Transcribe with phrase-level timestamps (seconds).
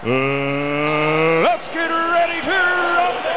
[0.00, 3.34] Let's get ready to rumble.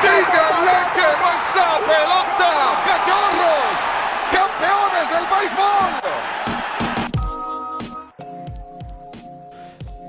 [0.00, 1.50] ¡Díganle que no es
[1.88, 3.78] pelotas, cachorros!
[4.30, 5.90] ¡Campeones del béisbol!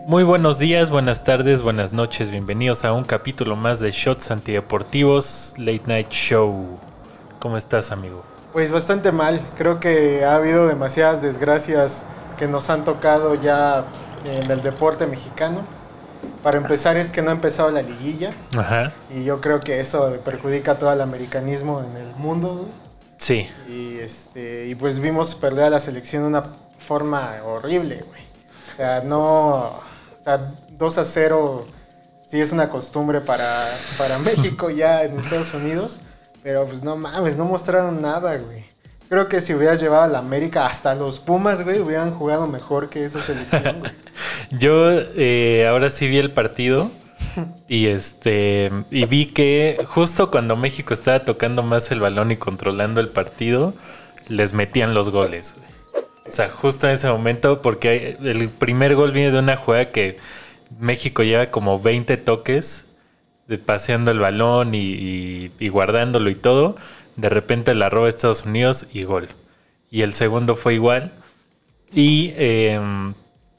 [0.06, 5.56] Muy buenos días, buenas tardes, buenas noches, bienvenidos a un capítulo más de Shots Antideportivos
[5.58, 6.80] Late Night Show.
[7.40, 8.24] ¿Cómo estás, amigo?
[8.54, 12.06] Pues bastante mal, creo que ha habido demasiadas desgracias
[12.42, 13.86] que nos han tocado ya
[14.26, 15.64] en el deporte mexicano.
[16.42, 18.94] Para empezar es que no ha empezado la liguilla Ajá.
[19.12, 22.68] y yo creo que eso perjudica todo el americanismo en el mundo.
[23.18, 28.24] Sí, Y, este, y pues vimos perder a la selección de una forma horrible, güey.
[28.74, 29.58] O sea, no...
[29.68, 31.66] O sea, 2 a 0
[32.28, 33.68] sí es una costumbre para,
[34.00, 36.00] para México ya en Estados Unidos.
[36.42, 38.66] Pero pues no mames, no mostraron nada, güey.
[39.12, 42.88] Creo que si hubieras llevado a la América, hasta los Pumas, güey, hubieran jugado mejor
[42.88, 43.84] que esa selección,
[44.52, 46.90] yo eh, ahora sí vi el partido
[47.68, 53.02] y este y vi que justo cuando México estaba tocando más el balón y controlando
[53.02, 53.74] el partido,
[54.30, 55.56] les metían los goles.
[56.26, 60.20] O sea, justo en ese momento, porque el primer gol viene de una jugada que
[60.80, 62.86] México lleva como 20 toques
[63.50, 66.78] de paseando el balón y guardándolo y todo.
[67.16, 69.30] De repente la roba Estados Unidos y gol.
[69.90, 71.12] Y el segundo fue igual.
[71.94, 72.80] Y, eh,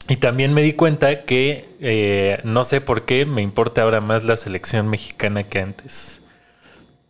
[0.09, 4.23] y también me di cuenta que eh, no sé por qué me importa ahora más
[4.23, 6.21] la selección mexicana que antes.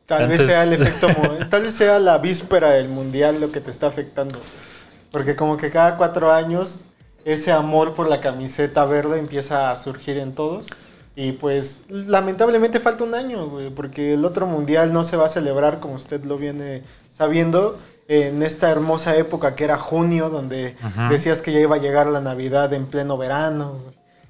[0.05, 1.07] Tal Antes- vez sea el efecto,
[1.49, 4.39] tal vez sea la víspera del mundial lo que te está afectando.
[5.11, 6.85] Porque como que cada cuatro años
[7.23, 10.67] ese amor por la camiseta verde empieza a surgir en todos.
[11.15, 15.29] Y pues lamentablemente falta un año, güey, porque el otro mundial no se va a
[15.29, 20.75] celebrar como usted lo viene sabiendo en esta hermosa época que era junio, donde
[21.09, 23.77] decías que ya iba a llegar la Navidad en pleno verano,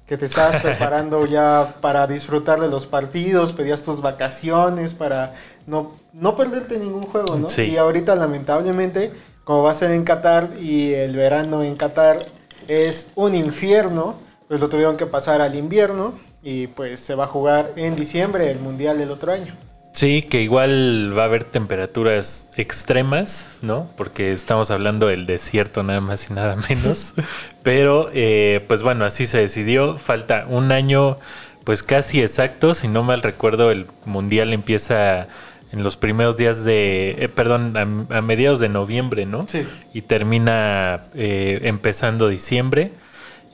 [0.06, 5.34] que te estabas preparando ya para disfrutar de los partidos, pedías tus vacaciones para
[5.66, 7.48] no, no perderte ningún juego, ¿no?
[7.48, 7.62] Sí.
[7.62, 9.12] Y ahorita lamentablemente,
[9.44, 12.26] como va a ser en Qatar y el verano en Qatar
[12.68, 14.16] es un infierno,
[14.48, 16.12] pues lo tuvieron que pasar al invierno
[16.44, 19.54] y pues se va a jugar en diciembre el mundial del otro año.
[19.92, 23.88] Sí, que igual va a haber temperaturas extremas, ¿no?
[23.96, 27.14] Porque estamos hablando del desierto nada más y nada menos.
[27.62, 29.96] Pero, eh, pues bueno, así se decidió.
[29.96, 31.18] Falta un año,
[31.62, 32.74] pues casi exacto.
[32.74, 35.28] Si no mal recuerdo, el mundial empieza
[35.70, 39.46] en los primeros días de, eh, perdón, a, a mediados de noviembre, ¿no?
[39.46, 39.64] Sí.
[39.92, 42.90] Y termina eh, empezando diciembre.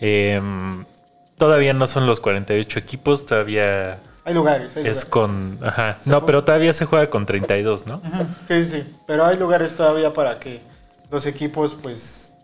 [0.01, 0.87] Em,
[1.41, 5.05] todavía no son los 48 equipos, todavía Hay lugares, hay es lugares.
[5.06, 5.59] con.
[5.62, 5.97] Ajá.
[5.99, 7.97] Se No, pero todavía se juega con 32, ¿no?
[7.97, 10.61] Ujú, Sí, sí, pero hay lugares todavía para que
[11.11, 12.37] los equipos pues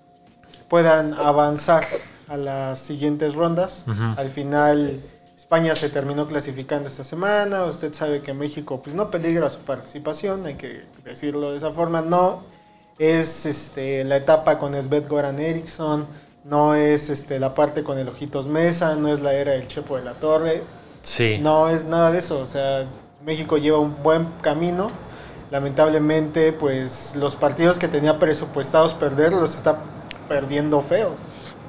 [0.68, 1.84] puedan avanzar
[2.26, 3.84] a las siguientes rondas.
[3.86, 4.18] Ujú.
[4.20, 5.00] Al final
[5.36, 10.44] España se terminó clasificando esta semana, usted sabe que México pues no peligra su participación,
[10.46, 12.42] hay que decirlo de esa forma, no
[12.98, 16.06] es este, la etapa con Svet Goran Eriksson,
[16.48, 19.96] no es este, la parte con el Ojitos Mesa, no es la era del Chepo
[19.96, 20.62] de la Torre,
[21.02, 21.38] Sí.
[21.40, 22.86] no es nada de eso, o sea,
[23.24, 24.88] México lleva un buen camino.
[25.50, 29.80] Lamentablemente, pues los partidos que tenía presupuestados perder los está
[30.28, 31.14] perdiendo feo.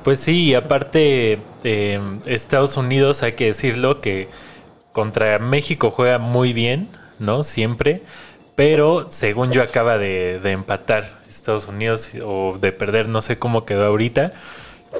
[0.04, 4.30] Pues sí, y aparte, eh, Estados Unidos, hay que decirlo, que
[4.92, 6.90] contra México juega muy bien,
[7.20, 7.44] ¿no?
[7.44, 8.04] Siempre.
[8.56, 13.66] Pero según yo acaba de, de empatar Estados Unidos o de perder, no sé cómo
[13.66, 14.34] quedó ahorita.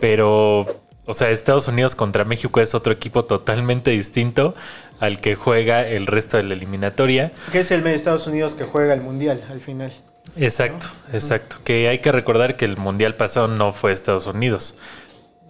[0.02, 0.66] Pero,
[1.06, 4.56] o sea, Estados Unidos contra México es otro equipo totalmente distinto
[5.00, 7.32] al que juega el resto de la eliminatoria.
[7.52, 9.92] Que es el de Estados Unidos que juega el mundial al final.
[10.36, 11.58] Exacto, exacto.
[11.64, 14.76] Que hay que recordar que el mundial pasado no fue Estados Unidos.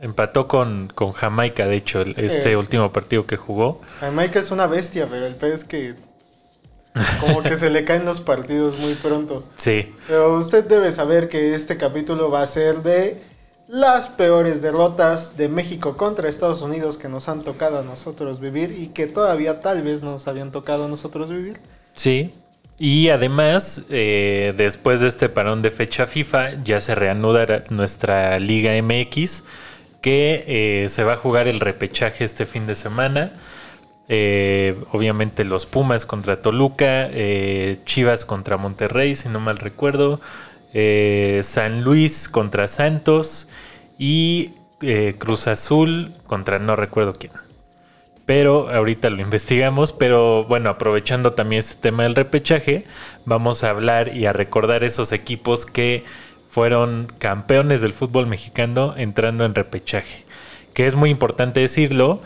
[0.02, 2.26] Empató con, con Jamaica, de hecho, el- Sí.
[2.26, 3.82] este último partido que jugó.
[4.00, 5.96] Jamaica es una bestia, pero el pez es que
[7.20, 9.44] como que se le caen los partidos muy pronto.
[9.56, 13.22] Sí, Pero usted debe saber que este capítulo va a ser de
[13.68, 18.72] las peores derrotas de México contra Estados Unidos que nos han tocado a nosotros vivir
[18.72, 21.60] y que todavía tal vez nos habían tocado a nosotros vivir.
[21.94, 22.32] sí.
[22.80, 28.72] Y además, eh, después de este parón de fecha FIFA, ya se reanuda nuestra Liga
[28.80, 29.44] MX,
[30.00, 33.34] que eh, se va a jugar el repechaje este fin de semana.
[34.10, 37.10] Eh, obviamente los Pumas contra Toluca,
[37.86, 40.22] Chivas contra Monterrey, si no mal recuerdo,
[41.42, 43.48] San Luis contra Santos
[43.98, 44.52] y
[44.82, 47.32] eh, Cruz Azul contra no recuerdo quién.
[48.26, 52.86] Pero ahorita lo investigamos, pero bueno, aprovechando también este tema del repechaje,
[53.26, 56.04] vamos a hablar y a recordar esos equipos que
[56.50, 60.26] fueron campeones del fútbol mexicano entrando en repechaje.
[60.74, 62.22] que es muy importante decirlo,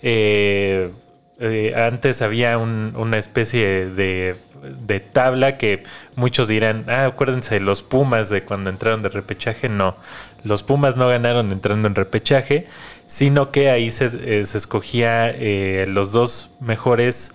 [0.00, 0.92] eh,
[1.40, 4.36] eh, antes había un- una especie de,
[4.80, 5.82] de tabla que
[6.14, 9.96] muchos dirán, ah, acuérdense, los Pumas de cuando entraron de repechaje, no,
[10.46, 12.66] los Pumas no ganaron entrando en repechaje,
[13.06, 17.32] sino que ahí se, eh, se escogía eh, los dos mejores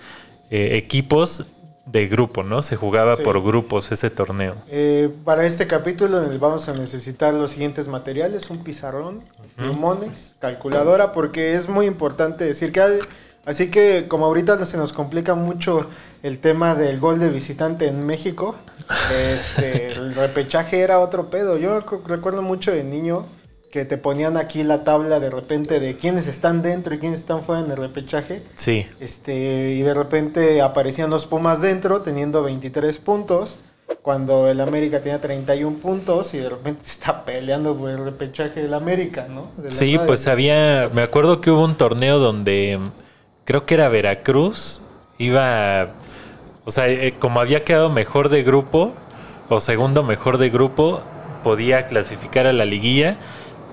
[0.50, 1.46] eh, equipos
[1.86, 2.62] de grupo, ¿no?
[2.64, 3.24] Se jugaba Sí.
[3.24, 4.56] por grupos ese torneo.
[4.70, 9.22] Eh, para este capítulo vamos a necesitar los siguientes materiales, un pizarrón,
[9.56, 13.00] plumones, calculadora, porque es muy importante decir que...
[13.46, 15.88] Así que como ahorita se nos complica mucho
[16.24, 18.56] el tema del gol de visitante en México,
[19.12, 21.58] este, el repechaje era otro pedo.
[21.58, 23.26] Yo recu- recuerdo mucho de niño
[23.72, 27.42] que te ponían aquí la tabla de repente de quiénes están dentro y quiénes están
[27.42, 28.44] fuera en el repechaje.
[28.56, 33.60] Sí, Este, y de repente aparecían los Pumas dentro teniendo 23 puntos,
[34.02, 38.62] cuando el América tenía 31 puntos y de repente se está peleando por el repechaje
[38.62, 39.52] del América, ¿no?
[39.58, 42.78] De Sí, pues había, me acuerdo que hubo un torneo donde
[43.46, 44.82] creo que era Veracruz,
[45.18, 45.90] iba,
[46.66, 48.94] o sea, eh, como había quedado mejor de grupo
[49.50, 51.02] o segundo mejor de grupo,
[51.44, 53.18] podía clasificar a la liguilla,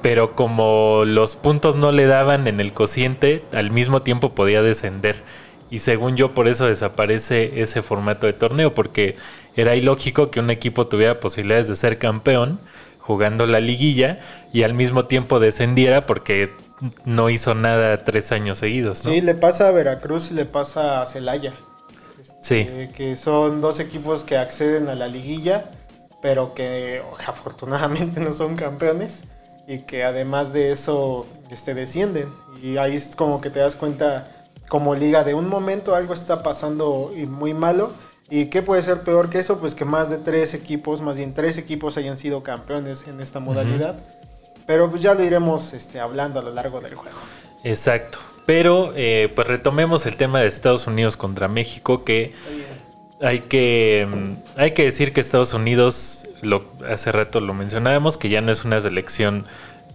[0.02, 5.22] pero como los puntos no le daban en el cociente, al mismo tiempo podía descender.
[5.70, 9.16] Y según yo, por eso desaparece ese formato de torneo, porque
[9.54, 12.58] era ilógico que un equipo tuviera posibilidades de ser campeón
[12.98, 14.20] jugando la liguilla
[14.52, 16.52] y al mismo tiempo descendiera porque
[17.04, 19.04] no hizo nada tres años seguidos.
[19.04, 19.12] ¿no?
[19.12, 21.52] Sí, le pasa a Veracruz y le pasa a Celaya.
[22.40, 22.66] Sí.
[22.68, 25.70] eh, que son dos equipos que acceden a la liguilla,
[26.22, 29.24] pero que afortunadamente no son campeones
[29.66, 32.32] y que además de eso este, descienden.
[32.62, 34.24] Y ahí es como que te das cuenta
[34.68, 37.92] como liga de un momento algo está pasando y muy malo.
[38.30, 39.58] ¿Y qué puede ser peor que eso?
[39.58, 43.40] Pues que más de tres equipos, más bien tres equipos hayan sido campeones en esta
[43.40, 43.98] modalidad.
[44.68, 47.16] Pero pues ya lo iremos este, hablando a lo largo del juego.
[47.64, 48.18] Exacto.
[48.44, 52.34] Pero eh, pues retomemos el tema de Estados Unidos contra México, que
[53.22, 58.28] hay que, mm, hay que decir que Estados Unidos, lo, hace rato lo mencionábamos, que
[58.28, 59.46] ya no es una selección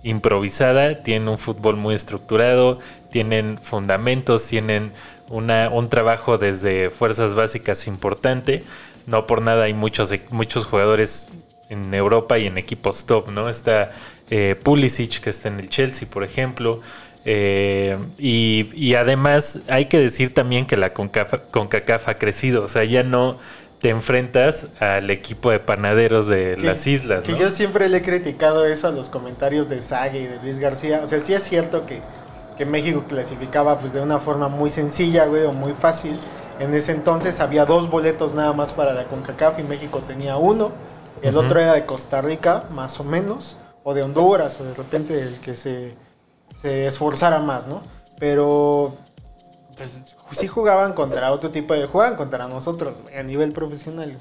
[0.01, 2.79] improvisada, tienen un fútbol muy estructurado,
[3.11, 4.91] tienen fundamentos, tienen
[5.29, 8.63] una, un trabajo desde fuerzas básicas importante.
[9.05, 11.29] No por nada hay muchos, muchos jugadores
[11.69, 13.49] en Europa y en equipos top, ¿no?
[13.49, 13.91] Está
[14.29, 16.79] eh, Pulisic, que está en el Chelsea, por ejemplo.
[17.25, 22.67] Eh, y, y además hay que decir también que la CONCACAF, CONCACAF ha crecido, o
[22.67, 23.37] sea, ya no
[23.79, 27.37] te enfrentas al equipo de panaderos de Que- las islas, Que ¿no?
[27.37, 31.01] yo siempre le he criticado eso a los comentarios de Sague y de Luis García.
[31.03, 31.99] O sea, sí es cierto que,
[32.57, 36.17] que México clasificaba pues de una forma muy sencilla, güey, o muy fácil.
[36.59, 40.71] En ese entonces había dos boletos nada más para la CONCACAF y México tenía uno.
[41.21, 45.21] El otro era de Costa Rica, más o menos, o de Honduras, o de repente
[45.21, 45.95] el que se,
[46.59, 47.81] se esforzara más, ¿no?
[48.19, 48.97] Pero
[49.75, 49.91] pues,
[50.31, 51.85] sí jugaban contra otro tipo de...
[51.85, 54.15] Jugaban contra nosotros, a nivel profesional.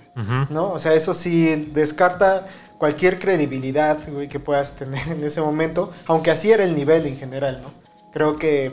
[0.51, 0.73] ¿no?
[0.73, 2.47] O sea, eso sí descarta
[2.79, 7.17] cualquier credibilidad güey, que puedas tener en ese momento, aunque así era el nivel en
[7.17, 7.71] general, ¿no?
[8.13, 8.73] Creo que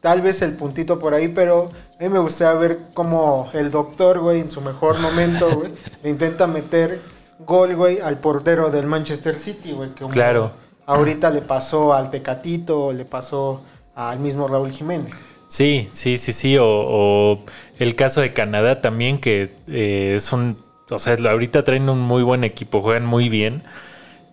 [0.00, 4.20] tal vez el puntito por ahí, pero a mí me gustaría ver cómo el doctor,
[4.20, 5.72] güey, en su mejor momento, güey,
[6.02, 7.00] le intenta meter
[7.40, 10.52] gol, güey, al portero del Manchester City, güey, que Claro.
[10.86, 13.62] ahorita le pasó al Tecatito, le pasó
[13.94, 15.12] al mismo Raúl Jiménez.
[15.48, 16.56] Sí, sí, sí, sí.
[16.58, 17.44] O, o
[17.78, 20.64] el caso de Canadá también, que eh, es un.
[20.90, 23.62] O sea, ahorita traen un muy buen equipo, juegan muy bien.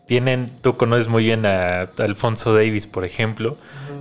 [0.06, 3.56] Tienen, tú conoces muy bien a Alfonso Davis, por ejemplo,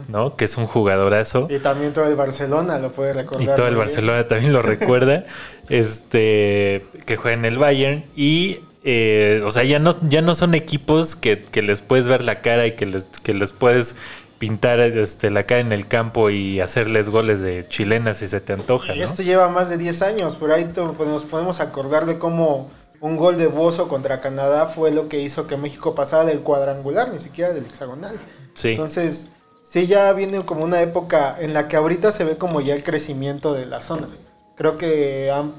[0.08, 0.36] ¿no?
[0.36, 1.46] Que es un jugadorazo.
[1.48, 3.56] Y también todo el Barcelona lo puede Y recordar.
[3.56, 3.76] todo el.
[3.76, 5.24] Barcelona también lo recuerda.
[5.68, 8.04] este que juega en el Bayern.
[8.16, 12.22] Y eh, o sea, ya no, ya no son equipos que, que les puedes ver
[12.24, 13.96] la cara y que les, que les puedes
[14.38, 18.52] pintar este, la cara en el campo y hacerles goles de chilenas si se te
[18.52, 19.04] antoja, Y ¿no?
[19.04, 22.68] esto lleva más de 10 años, pero ahí pues, nos podemos acordar de cómo
[23.00, 27.12] un gol de Bozo contra Canadá fue lo que hizo que México pasara del cuadrangular,
[27.12, 28.16] ni siquiera del hexagonal.
[28.54, 28.70] Sí.
[28.70, 29.28] Entonces,
[29.64, 32.82] sí ya viene como una época en la que ahorita se ve como ya el
[32.82, 34.08] crecimiento de la zona.
[34.56, 35.54] Creo que han-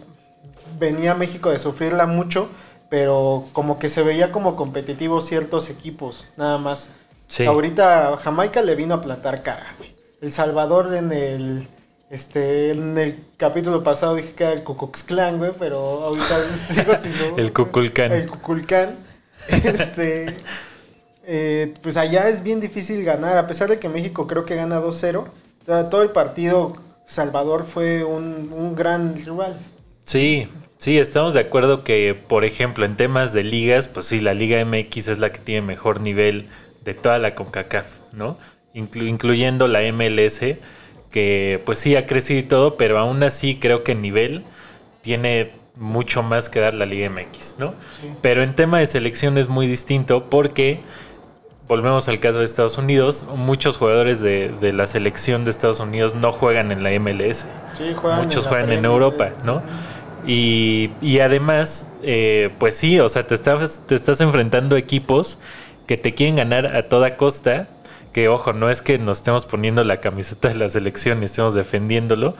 [0.79, 2.47] venía México de sufrirla mucho,
[2.93, 6.91] pero como que se veía como competitivos ciertos equipos, nada más.
[7.25, 7.43] Sí.
[7.43, 9.95] Ahorita Jamaica le vino a plantar cara, güey.
[10.21, 11.67] El Salvador en el
[12.11, 17.13] este en el capítulo pasado dije que era el Klan, güey, pero ahorita sigo sin
[17.39, 18.11] El Kukulcán.
[18.11, 18.99] El Kukulcán.
[19.47, 20.37] Este
[21.25, 24.79] eh, pues allá es bien difícil ganar, a pesar de que México creo que gana
[24.79, 25.15] 2-0.
[25.17, 25.29] o
[25.65, 26.73] sea, Todo el partido
[27.07, 29.57] Salvador fue un, un gran rival.
[30.03, 30.47] Sí,
[30.77, 34.63] sí, estamos de acuerdo que, por ejemplo, en temas de ligas, pues sí, la Liga
[34.63, 36.47] MX es la que tiene mejor nivel
[36.83, 38.37] de toda la CONCACAF, ¿no?
[38.75, 40.41] inclu- incluyendo la MLS,
[41.11, 44.43] que pues sí ha crecido y todo, pero aún así creo que en nivel
[45.01, 47.73] tiene mucho más que dar la Liga MX, ¿no?
[48.01, 48.09] Sí.
[48.21, 50.79] Pero en tema de selección es muy distinto porque,
[51.67, 56.13] volvemos al caso de Estados Unidos, muchos jugadores de, de la selección de Estados Unidos
[56.15, 57.45] no juegan en la MLS.
[57.73, 59.29] Sí, juegan Muchos juegan en Europa.
[59.43, 59.61] ¿no?
[60.25, 65.39] Y, y además, eh, pues sí, o sea, te estás, te estás enfrentando equipos
[65.87, 67.69] que te quieren ganar a toda costa.
[68.13, 71.55] Que ojo, no es que nos estemos poniendo la camiseta de la selección y estemos
[71.55, 72.35] defendiéndolo,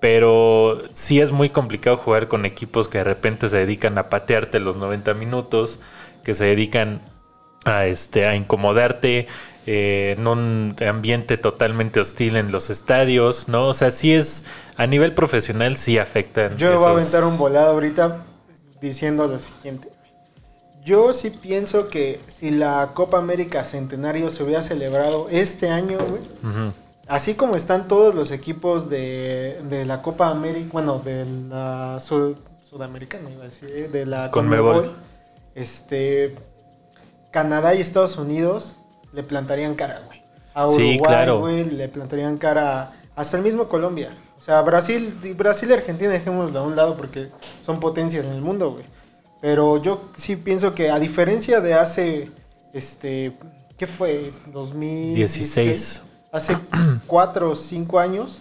[0.00, 4.60] pero sí es muy complicado jugar con equipos que de repente se dedican a patearte
[4.60, 5.80] los 90 minutos,
[6.22, 7.02] que se dedican
[7.64, 9.26] a, este, a incomodarte
[9.70, 13.68] eh, en un ambiente totalmente hostil en los estadios, ¿no?
[13.68, 14.44] O sea, sí es,
[14.76, 16.56] a nivel profesional sí afectan.
[16.56, 18.24] Yo voy a esos- aventar un volado ahorita
[18.80, 19.90] diciendo lo siguiente.
[20.84, 26.22] Yo sí pienso que si la Copa América Centenario se hubiera celebrado este año, güey,
[27.08, 32.38] así como están todos los equipos de, de la Copa América, bueno, de la sud-
[32.70, 34.74] sudamericana, iba a decir, de la Conmebol.
[34.76, 34.96] Conmebol,
[35.54, 36.36] este,
[37.32, 38.77] Canadá y Estados Unidos
[39.12, 40.22] le plantarían cara, güey.
[40.54, 41.38] A Sí, Uruguay, claro.
[41.40, 44.16] güey, le plantarían cara hasta el mismo Colombia.
[44.36, 47.28] O sea, Brasil, Brasil y Argentina dejémoslo a un lado porque
[47.62, 48.84] son potencias en el mundo, güey.
[49.40, 52.30] Pero yo sí pienso que a diferencia de hace,
[52.72, 53.36] este,
[53.76, 54.32] ¿qué fue?
[54.52, 55.66] 2016.
[55.66, 56.02] 16.
[56.32, 56.56] Hace
[57.06, 58.40] cuatro o cinco años,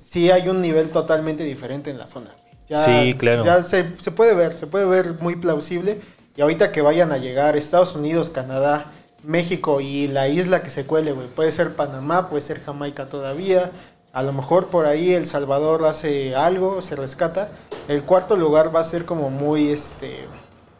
[0.00, 2.34] sí hay un nivel totalmente diferente en la zona.
[2.68, 3.44] Ya, Sí, claro.
[3.44, 6.00] Ya se, se puede ver, se puede ver muy plausible.
[6.36, 8.86] Y ahorita que vayan a llegar Estados Unidos, Canadá,
[9.24, 11.26] México y la isla que se cuele, güey.
[11.28, 13.70] Puede ser Panamá, puede ser Jamaica todavía.
[14.12, 17.50] A lo mejor por ahí El Salvador hace algo, se rescata.
[17.88, 20.24] El cuarto lugar va a ser como muy, este...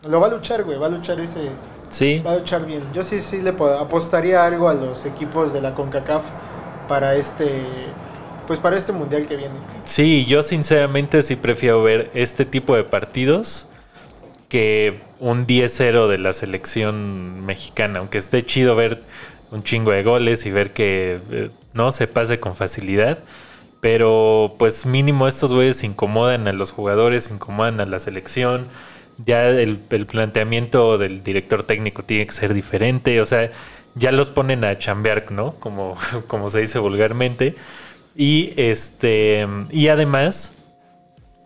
[0.03, 0.79] Lo va a luchar, güey.
[0.79, 1.51] Va a luchar ese...
[1.91, 2.83] Sí, Va a luchar bien.
[2.95, 6.25] Yo sí, sí le puedo- apostaría algo a los equipos de la CONCACAF
[6.89, 7.63] para este...
[8.47, 9.55] Pues para este mundial que viene.
[9.85, 13.69] sí, yo sinceramente sí prefiero ver este tipo de partidos
[14.49, 19.03] que un 10-0 de la selección mexicana, aunque esté chido ver
[19.51, 23.23] un chingo de goles y ver que eh, no se pase con facilidad.
[23.81, 28.69] Pero pues mínimo estos güeyes incomodan a los jugadores, incomodan a la selección.
[29.25, 33.21] Ya el, planteamiento del director técnico tiene que ser diferente.
[33.21, 33.51] O sea,
[33.95, 35.53] ya los ponen a chambear, ¿no?
[35.53, 35.97] Como,
[36.27, 37.57] como se dice vulgarmente.
[38.15, 39.47] Y este.
[39.71, 40.55] Y además,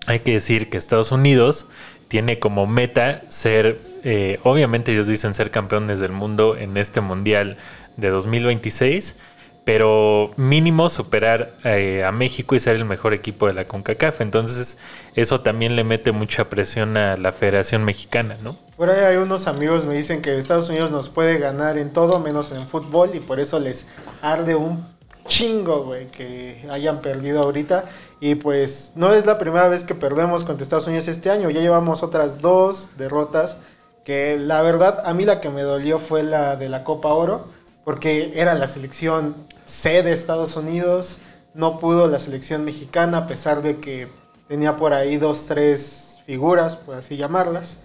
[0.06, 1.66] hay que decir que Estados Unidos
[2.08, 7.56] tiene como meta ser, eh, obviamente ellos dicen ser campeones del mundo en este mundial
[7.96, 9.16] de 2026,
[9.64, 14.20] pero mínimo superar eh, a México y ser el mejor equipo de la CONCACAF.
[14.20, 14.78] Entonces
[15.14, 18.56] eso también le mete mucha presión a la Federación Mexicana, ¿no?
[18.76, 22.20] Por ahí hay unos amigos me dicen que Estados Unidos nos puede ganar en todo
[22.20, 23.86] menos en fútbol y por eso les
[24.20, 24.86] arde un
[25.26, 27.84] chingo, güey, que hayan perdido ahorita.
[28.24, 31.50] Y pues no es la primera vez que perdemos contra Estados Unidos este año.
[31.50, 33.58] Ya llevamos otras dos derrotas.
[34.02, 37.48] Que la verdad, a mí la que me dolió fue la de la Copa Oro.
[37.84, 39.34] Porque era la selección
[39.66, 41.18] C de Estados Unidos.
[41.52, 44.08] No pudo la selección mexicana, a pesar de que
[44.48, 47.76] tenía por ahí dos, tres figuras, por así llamarlas.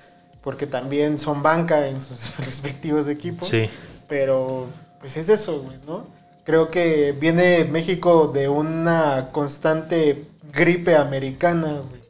[0.41, 3.49] Porque también son banca en sus respectivos equipos.
[3.49, 3.69] Sí.
[4.07, 4.67] Pero,
[5.01, 6.05] pues es eso, güey, ¿no?
[6.49, 12.01] Creo que viene México de una constante gripe americana, güey,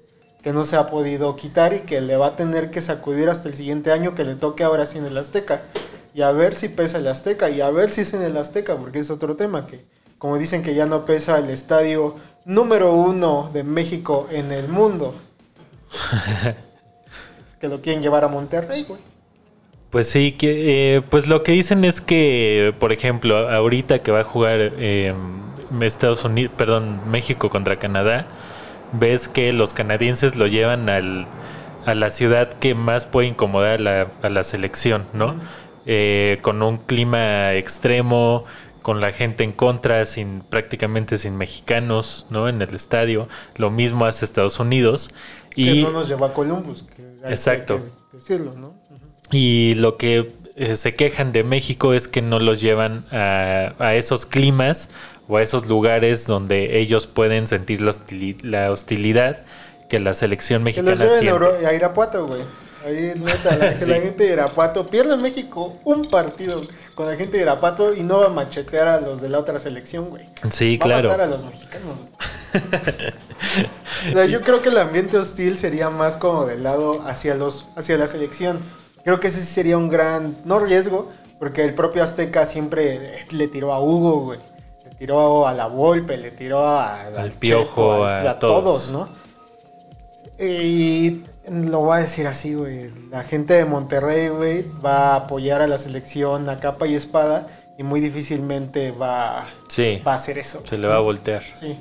[0.41, 3.49] que no se ha podido quitar y que le va a tener que sacudir hasta
[3.49, 5.63] el siguiente año que le toque ahora sí en el Azteca.
[6.13, 8.77] Y a ver si pesa el Azteca y a ver si es en el Azteca,
[8.77, 9.83] porque es otro tema que,
[10.17, 12.15] como dicen que ya no pesa el estadio
[12.45, 15.15] número uno de México en el mundo.
[17.59, 19.08] que lo quieren llevar a Monterrey, güey.
[19.89, 24.19] Pues sí, que, eh, pues lo que dicen es que, por ejemplo, ahorita que va
[24.19, 25.15] a jugar eh,
[25.81, 28.27] Estados Unidos, perdón, México contra Canadá,
[28.91, 31.27] ves que los canadienses lo llevan al,
[31.85, 35.35] a la ciudad que más puede incomodar a la, a la selección, ¿no?
[35.87, 38.45] Eh, con un clima extremo,
[38.83, 42.47] con la gente en contra, sin prácticamente sin mexicanos, ¿no?
[42.47, 43.27] En el estadio.
[43.57, 45.09] Lo mismo hace Estados Unidos.
[45.49, 46.83] Que Y no nos llevó a Columbus.
[46.83, 47.83] Que hay Exacto.
[47.83, 48.78] que decirlo, ¿no?
[49.31, 53.95] Y lo que eh, se quejan de México es que no los llevan a, a
[53.95, 54.89] esos climas
[55.27, 59.43] o a esos lugares donde ellos pueden sentir la, hostili- la hostilidad
[59.89, 61.67] que la selección Que los mexicana lleven a, siente.
[61.67, 62.43] A Irapuato, güey.
[62.85, 63.89] Ahí, neta, la, Sí.
[63.89, 66.61] la gente de Irapuato pierde México un partido
[66.95, 69.59] con la gente de Irapuato y no va a machetear a los de la otra
[69.59, 70.25] selección, güey.
[70.49, 71.09] Sí, va a claro.
[71.09, 71.97] matar a los mexicanos.
[74.09, 77.67] o sea, yo creo que el ambiente hostil sería más como del lado hacia los
[77.75, 78.59] hacia la selección.
[79.03, 83.47] Creo que ese sí sería un gran, no riesgo, Porque el propio Azteca siempre le
[83.47, 84.39] tiró a Hugo, güey.
[84.83, 88.91] Le tiró a la Volpe, le tiró a, al Piojo, a, todos.
[88.91, 89.09] ¿no?
[90.37, 92.91] Y lo voy a decir así, güey.
[93.09, 97.45] La gente de Monterrey, güey, va a apoyar a la selección a capa y espada
[97.77, 100.61] y muy difícilmente va, sí, va a hacer eso.
[100.65, 101.43] Se le va a voltear.
[101.57, 101.77] Sí.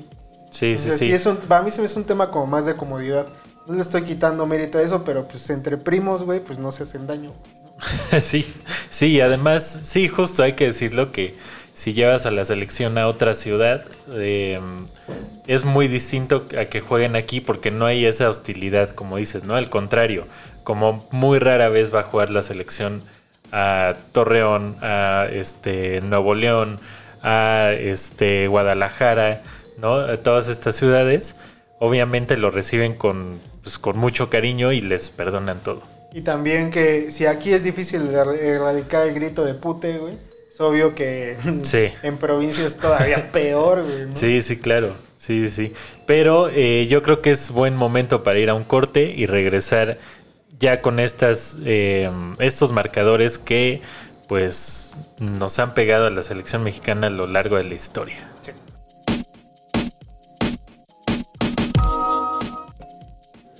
[0.49, 1.11] Sí, sí, sí.
[1.11, 3.27] Es un, para mí se me es un tema como más de comodidad.
[3.69, 6.81] No le estoy quitando mérito a eso, pero pues entre primos, güey, pues no se
[6.81, 7.31] hacen daño.
[8.19, 8.51] sí,
[8.89, 11.35] sí, y además, sí, justo hay que decirlo que
[11.73, 14.59] si llevas a la selección a otra ciudad, eh,
[15.45, 19.55] es muy distinto a que jueguen aquí porque no hay esa hostilidad, como dices, ¿no?
[19.55, 20.25] Al contrario,
[20.63, 23.03] como muy rara vez va a jugar la selección
[23.51, 26.79] a Torreón, a este Nuevo León,
[27.21, 29.43] a este Guadalajara,
[29.77, 29.93] ¿no?
[29.93, 31.35] A todas estas ciudades,
[31.79, 35.83] obviamente lo reciben con, pues, con mucho cariño y les perdonan todo.
[36.11, 40.17] Y también que si aquí es difícil erradicar el grito de pute, güey,
[40.49, 41.37] es obvio que
[42.03, 44.07] en provincia es todavía peor, güey.
[44.13, 44.95] Sí, sí, claro.
[45.17, 45.73] Sí, sí.
[46.07, 49.99] Pero eh, yo creo que es buen momento para ir a un corte y regresar
[50.59, 52.09] ya con estas, eh,
[52.39, 53.81] estos marcadores que
[54.27, 58.17] pues nos han pegado a la selección mexicana a lo largo de la historia.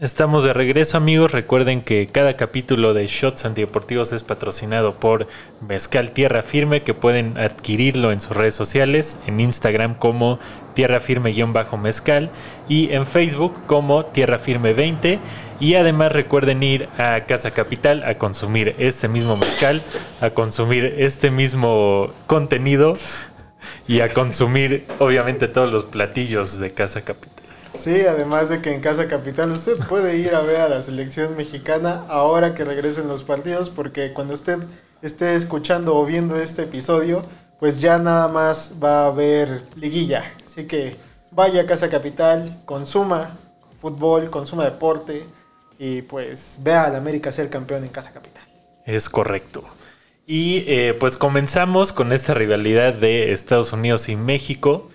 [0.02, 5.28] Estamos de regreso amigos, recuerden que cada capítulo de Shots Antideportivos es patrocinado por
[5.60, 10.40] Mezcal Tierra Firme, que pueden adquirirlo en sus redes sociales, en Instagram como
[10.74, 12.32] Tierra Firme-Mezcal
[12.70, 15.20] y en Facebook como Tierra Firme 20.
[15.60, 19.82] Y además recuerden ir a Casa Capital a consumir este mismo mezcal,
[20.22, 22.94] a consumir este mismo contenido
[23.86, 27.39] y a consumir obviamente todos los platillos de Casa Capital.
[27.80, 31.38] Sí, además de que en Casa Capital usted puede ir a ver a la selección
[31.38, 34.58] mexicana ahora que regresen los partidos, porque cuando usted
[35.02, 37.22] esté escuchando o viendo este episodio,
[37.58, 40.34] pues ya nada más va a haber liguilla.
[40.46, 40.98] Así que
[41.32, 43.38] vaya a Casa Capital, consuma
[43.80, 45.26] fútbol, consuma deporte
[45.78, 48.44] y pues vea al América ser campeón en Casa Capital.
[48.86, 49.64] Es correcto.
[50.28, 54.90] Y eh, pues comenzamos con esta rivalidad de Estados Unidos y México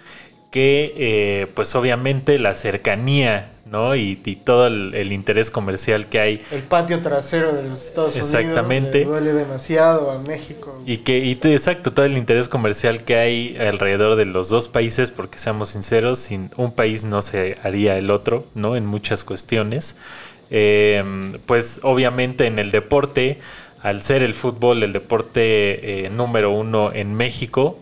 [0.54, 3.96] que eh, pues obviamente la cercanía ¿no?
[3.96, 4.14] y,
[4.44, 6.42] todo el, interés comercial que hay.
[6.52, 8.98] El patio trasero de los Estados Exactamente.
[8.98, 10.80] Unidos duele demasiado a México.
[10.86, 15.10] Y que, y exacto, todo el interés comercial que hay alrededor de los dos países,
[15.10, 18.76] porque seamos sinceros, sin un país no se haría el otro, ¿no?
[18.76, 19.96] En muchas cuestiones.
[20.50, 23.40] Em, pues obviamente en el deporte,
[23.82, 27.76] al ser el fútbol el deporte eh, número uno en México,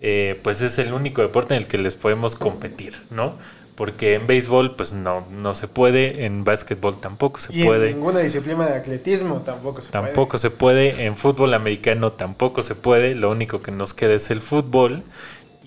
[0.00, 3.36] eh, pues es el único deporte en el que les podemos competir, ¿no?
[3.74, 7.90] Porque en béisbol, pues no, no se puede, en básquetbol tampoco se y puede.
[7.90, 10.04] En ninguna disciplina de atletismo tampoco se puede.
[10.04, 14.30] Tampoco se puede, en fútbol americano tampoco se puede, lo único que nos queda es
[14.30, 15.02] el fútbol.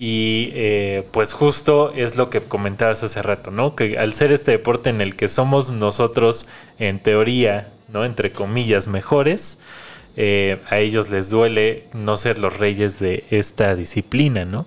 [0.02, 3.76] Y eh, pues justo es lo que comentabas hace rato, ¿no?
[3.76, 8.06] Que al ser este deporte en el que somos nosotros, en teoría, ¿no?
[8.06, 9.58] Entre comillas, mejores,
[10.22, 14.66] eh, a ellos les duele no ser los reyes de esta disciplina, ¿no?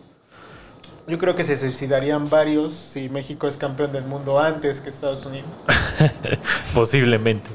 [1.05, 5.27] Yo creo que se suicidarían varios si México es campeón del mundo antes que Estados
[5.27, 5.47] Unidos.
[6.73, 7.51] Posiblemente.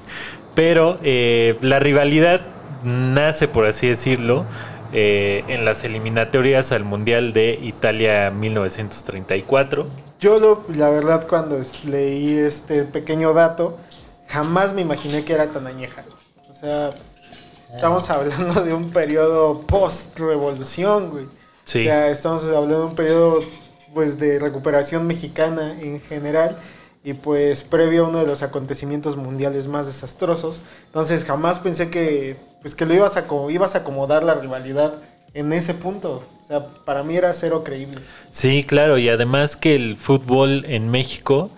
[0.54, 2.42] Pero eh, la rivalidad
[2.84, 4.46] nace, por así decirlo,
[4.92, 9.86] eh, en las eliminatorias al Mundial de Italia 1934.
[10.20, 13.76] Yo lo, la verdad cuando leí este pequeño dato,
[14.28, 16.04] jamás me imaginé que era tan añeja.
[16.48, 16.94] O sea,
[17.78, 21.26] Estamos hablando de un periodo post-revolución, güey.
[21.62, 21.78] Sí.
[21.78, 23.42] O sea, estamos hablando de un periodo
[23.94, 26.58] pues de recuperación mexicana en general
[27.04, 30.60] y pues previo a uno de los acontecimientos mundiales más desastrosos.
[30.86, 34.94] Entonces jamás pensé que pues que lo ibas a ibas a acomodar la rivalidad
[35.32, 36.24] en ese punto.
[36.42, 38.00] O sea, para mí era cero creíble.
[38.30, 41.48] Sí, claro, y además que el fútbol en México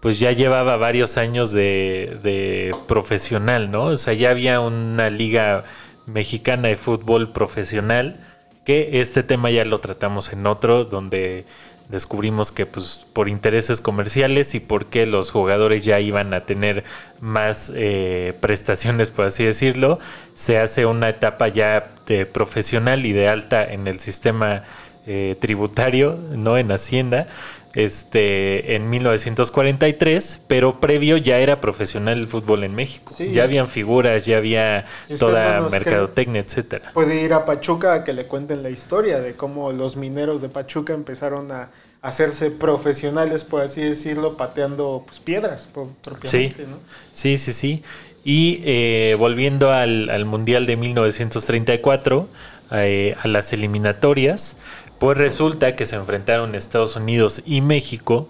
[0.00, 3.84] pues ya llevaba varios años de, profesional, ¿no?
[3.84, 5.64] O sea, ya había una liga
[6.06, 8.18] mexicana de fútbol profesional,
[8.64, 11.46] que este tema ya lo tratamos en otro, donde
[11.88, 16.84] descubrimos que pues por intereses comerciales y porque los jugadores ya iban a tener
[17.18, 19.98] más eh, prestaciones, por así decirlo,
[20.34, 24.64] se hace una etapa ya de profesional y de alta en el sistema
[25.06, 26.58] eh, tributario, ¿no?
[26.58, 27.26] En Hacienda
[27.74, 33.14] este, en 1943, pero previo ya era profesional el fútbol en México.
[33.18, 34.86] ya habían figuras, ya había
[35.18, 36.92] toda mercadotecnia, etcétera.
[36.94, 40.48] Puede ir a Pachuca a que le cuenten la historia de cómo los mineros de
[40.48, 46.72] Pachuca empezaron a hacerse profesionales, por así decirlo, pateando pues, piedras propiamente, sí.
[47.12, 47.82] Sí, sí, sí.
[48.24, 52.28] Y eh, volviendo al, al Mundial de 1934,
[52.70, 54.58] eh, a las eliminatorias,
[54.98, 58.28] pues resulta que se enfrentaron Estados Unidos y México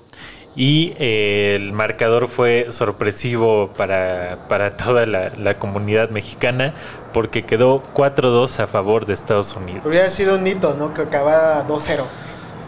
[0.57, 6.75] y eh, el marcador fue sorpresivo para, para toda la, la comunidad mexicana
[7.13, 9.83] porque quedó 4-2 a favor de Estados Unidos.
[9.87, 10.93] Hubiera sido un hito, ¿no?
[10.93, 12.05] Que acabara 2-0.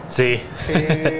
[0.09, 0.41] Sí.
[0.47, 0.73] Sí,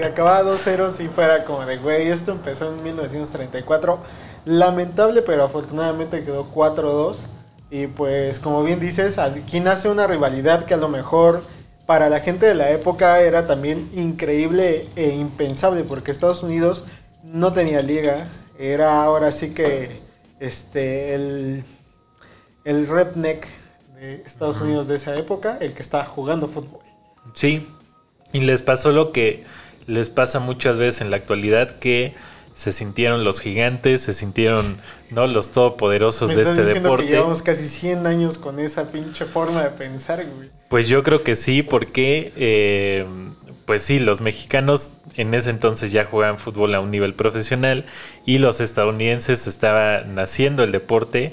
[0.04, 3.98] acababa 2-0 si fuera como de, güey, esto empezó en 1934.
[4.44, 7.28] Lamentable, pero afortunadamente quedó 4-2.
[7.70, 11.42] Y pues, como bien dices, aquí nace una rivalidad que a lo mejor
[11.86, 16.86] para la gente de la época era también increíble e impensable, porque Estados Unidos
[17.24, 18.28] no tenía liga.
[18.58, 20.00] Era ahora sí que
[20.40, 21.64] este el,
[22.64, 23.46] el redneck
[23.96, 26.80] de Estados Unidos de esa época, el que estaba jugando fútbol.
[27.34, 27.68] Sí,
[28.32, 29.44] y les pasó lo que
[29.86, 32.14] les pasa muchas veces en la actualidad, que
[32.54, 34.78] se sintieron los gigantes, se sintieron
[35.10, 35.26] ¿no?
[35.26, 37.06] los todopoderosos Me de estás este deporte.
[37.06, 40.50] que llevamos casi 100 años con esa pinche forma de pensar, güey.
[40.68, 43.06] Pues yo creo que sí, porque eh,
[43.64, 47.84] pues sí, los mexicanos en ese entonces ya jugaban fútbol a un nivel profesional
[48.26, 51.32] y los estadounidenses estaban naciendo el deporte,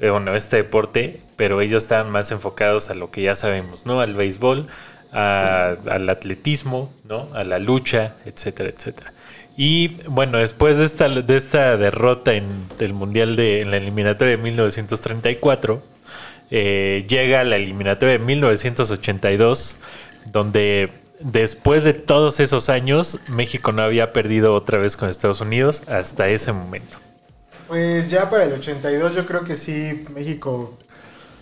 [0.00, 4.00] eh, bueno, este deporte, pero ellos estaban más enfocados a lo que ya sabemos, ¿no?
[4.00, 4.66] Al béisbol,
[5.12, 7.28] a- al atletismo, ¿no?
[7.34, 9.12] A la lucha, etcétera, etcétera.
[9.62, 14.38] Y bueno, después de esta, de esta derrota en el Mundial de en la eliminatoria
[14.38, 15.82] de 1934,
[16.50, 19.76] eh, llega la eliminatoria de 1982,
[20.32, 25.82] donde después de todos esos años, México no había perdido otra vez con Estados Unidos
[25.88, 26.96] hasta ese momento.
[27.68, 30.78] Pues ya para el 82 yo creo que sí, México,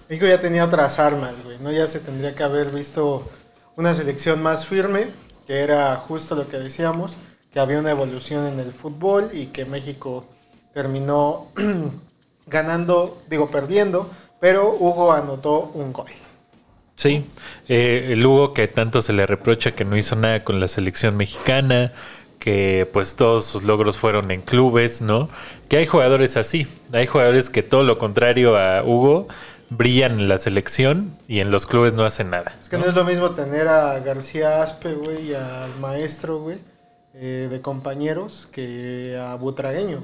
[0.09, 1.71] México ya tenía otras armas, güey, ¿no?
[1.71, 3.31] Ya se tendría que haber visto
[3.77, 5.07] una selección más firme,
[5.47, 7.17] que era justo lo que decíamos,
[7.53, 10.27] que había una evolución en el fútbol y que México
[10.73, 11.49] terminó
[12.47, 16.11] ganando, digo perdiendo, pero Hugo anotó un gol.
[16.97, 17.25] Sí,
[17.69, 21.17] eh, el Hugo que tanto se le reprocha que no hizo nada con la selección
[21.17, 21.93] mexicana,
[22.39, 25.29] que pues todos sus logros fueron en clubes, ¿no?
[25.69, 29.29] Que hay jugadores así, hay jugadores que todo lo contrario a Hugo
[29.71, 32.57] brillan en la selección y en los clubes no hacen nada.
[32.59, 36.59] Es que no, es lo mismo tener a García Aspe, güey, y al maestro, güey,
[37.21, 39.99] eh, de compañeros que a Butragueño.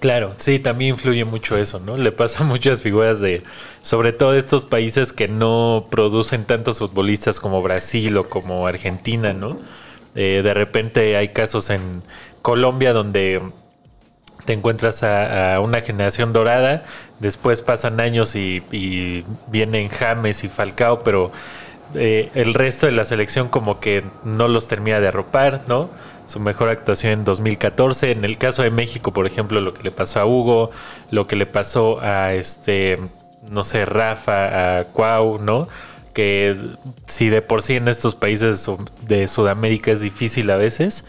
[0.00, 1.96] Claro, sí, también influye mucho eso, ¿no?
[1.96, 3.44] Le pasa a muchas figuras de,
[3.80, 9.56] sobre todo estos países que no producen tantos futbolistas como Brasil o como Argentina, ¿no?
[10.16, 12.02] Eh, de repente hay casos en
[12.42, 13.40] Colombia donde
[14.46, 16.82] te encuentras a, a una generación dorada,
[17.20, 21.30] después pasan años y, y vienen James y Falcao, pero
[21.94, 25.90] eh, el resto de la selección como que no los termina de arropar, ¿no?
[26.26, 28.12] Su mejor actuación en 2014.
[28.12, 30.70] En el caso de México, por ejemplo, lo que le pasó a Hugo,
[31.10, 32.98] lo que le pasó a este,
[33.48, 35.68] no sé, Rafa, a Cuau, ¿no?
[36.12, 36.56] Que
[37.06, 38.68] si de por sí en estos países
[39.02, 41.04] de Sudamérica es difícil a veces,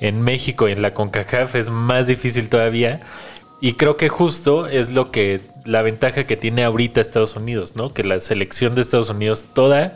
[0.00, 3.00] en México y en la CONCACAF es más difícil todavía.
[3.60, 7.92] Y creo que justo es lo que la ventaja que tiene ahorita Estados Unidos, ¿no?
[7.92, 9.92] Que la selección de Estados Unidos toda,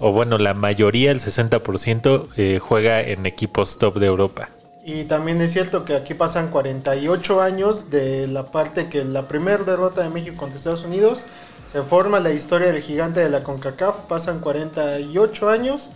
[0.00, 4.48] o bueno, la mayoría, el 60%, eh, juega en equipos top de Europa.
[4.84, 9.64] Y también es cierto que aquí pasan 48 años de la parte que la primera
[9.64, 11.24] derrota de México contra Estados Unidos
[11.66, 15.90] se forma la historia del gigante de la CONCACAF, pasan 48 años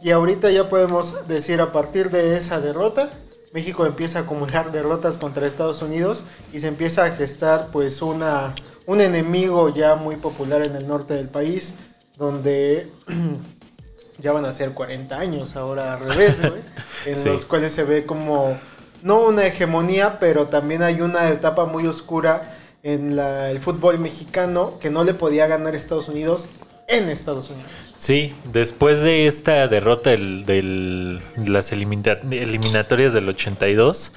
[0.00, 3.10] y ahorita ya podemos decir a partir de esa derrota
[3.52, 8.54] México empieza a acumular derrotas contra Estados Unidos y se empieza a gestar pues una
[8.86, 11.74] un enemigo ya muy popular en el norte del país
[12.18, 12.88] donde
[14.20, 16.62] ya van a ser 40 años ahora al revés, güey,
[17.06, 17.28] en Sí.
[17.28, 18.58] los cuales se ve como
[19.02, 24.74] no una hegemonía, pero también hay una etapa muy oscura en la- el fútbol mexicano
[24.80, 26.46] que no le podía ganar Estados Unidos
[26.88, 27.70] en Estados Unidos.
[27.96, 34.12] Sí, después de esta derrota de las elimina- eliminatorias del 82,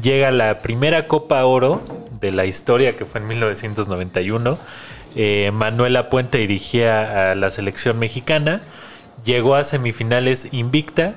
[0.00, 1.82] llega la primera Copa Oro
[2.20, 4.58] de la historia que fue en 1991.
[5.16, 8.62] Eh, Manuela Puente dirigía a la selección mexicana,
[9.24, 11.14] llegó a semifinales invicta.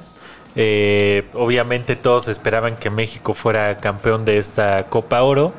[0.55, 5.53] Eh, obviamente todos esperaban que México fuera campeón de esta Copa Oro,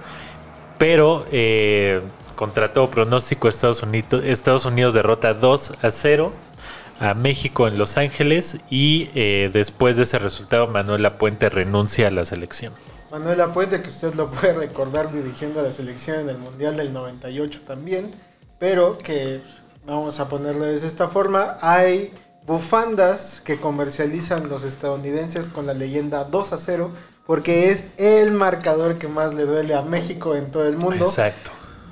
[0.78, 2.00] pero eh,
[2.34, 6.32] contra todo pronóstico Estados Unidos, Estados Unidos derrota 2 a 0
[7.00, 12.10] a México en Los Ángeles y eh, después de ese resultado Manuela Puente renuncia a
[12.10, 12.74] la selección.
[13.10, 16.92] Manuela Puente, que usted lo puede recordar dirigiendo a la selección en el Mundial del
[16.92, 18.10] 98 también,
[18.60, 19.40] pero que
[19.86, 22.12] vamos a ponerlo de esta forma, hay
[22.46, 26.90] bufandas que comercializan los estadounidenses con la leyenda 2 a 0,
[27.26, 31.06] porque es el marcador que más le duele a México en todo el mundo.
[31.06, 31.50] Exacto.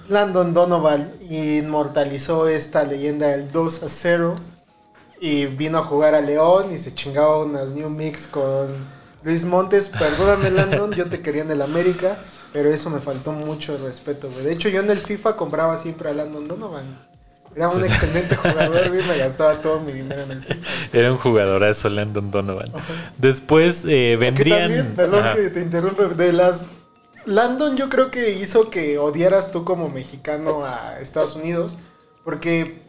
[0.08, 4.36] Landon Donovan inmortalizó esta leyenda del 2 a 0
[5.20, 8.68] y vino a jugar a León y se chingaba unas New Mix con
[9.22, 9.88] Luis Montes.
[9.88, 12.18] Perdóname, Landon, yo te quería en el América,
[12.52, 14.44] pero eso me faltó mucho el respeto, güey.
[14.44, 16.98] De hecho, yo en el FIFA compraba siempre a Landon Donovan.
[17.54, 20.70] Era un excelente jugador, güey, me gastaba todo mi dinero en el FIFA.
[20.92, 22.72] Era un jugadorazo Landon Donovan.
[23.16, 24.60] Después eh, vendrían.
[24.60, 25.34] también, perdón Ajá.
[25.34, 26.66] que te interrumpa, de las...
[27.26, 31.76] Landon yo creo que hizo que odiaras tú como mexicano a Estados Unidos,
[32.24, 32.80] porque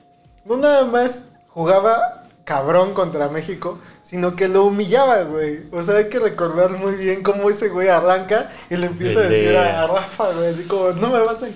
[0.45, 3.77] no nada más jugaba cabrón contra México,
[4.09, 5.59] sino que lo humillaba, güey.
[5.71, 9.23] O sea, hay que recordar muy bien cómo ese güey arranca y le empieza a
[9.23, 11.47] decir de- a, a Rafa, güey, así como, no me vas a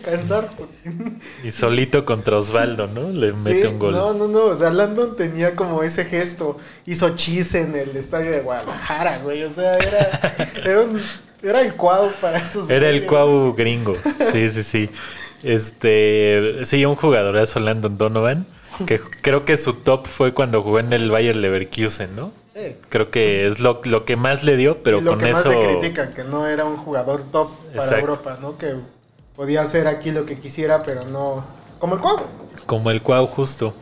[0.55, 1.13] porque-".
[1.43, 3.09] Y solito contra Osvaldo, ¿no?
[3.09, 3.93] Le mete Sí, un gol.
[3.93, 4.43] No, no, no.
[4.45, 6.57] O sea, Landon tenía como ese gesto.
[6.85, 9.43] Hizo chis en el estadio de Guadalajara, güey.
[9.45, 11.01] O sea, era, era, un-
[11.41, 12.69] era el cuadro para esos.
[12.69, 13.07] Era el.
[13.07, 13.95] Cuau gringo.
[14.31, 14.89] Sí, sí, sí.
[15.41, 18.45] Este, sí, un jugadorazo Landon Donovan,
[18.85, 22.31] que creo que su top fue cuando jugó en el Bayer Leverkusen, ¿no?
[22.53, 22.75] Sí.
[22.89, 25.49] Creo que es lo, lo que más le dio, pero y lo con que eso
[25.49, 27.99] más le critican, que no era un jugador top para.
[27.99, 28.57] Europa, ¿no?
[28.57, 28.75] Que
[29.35, 31.43] podía hacer aquí lo que quisiera, pero no.
[31.79, 32.25] Como el cuadro.
[32.65, 33.73] como el Cuau justo.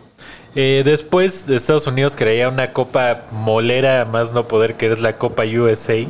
[0.56, 5.18] Eh, después de Estados Unidos creía una copa molera más no poder que es la
[5.18, 6.06] Copa USA.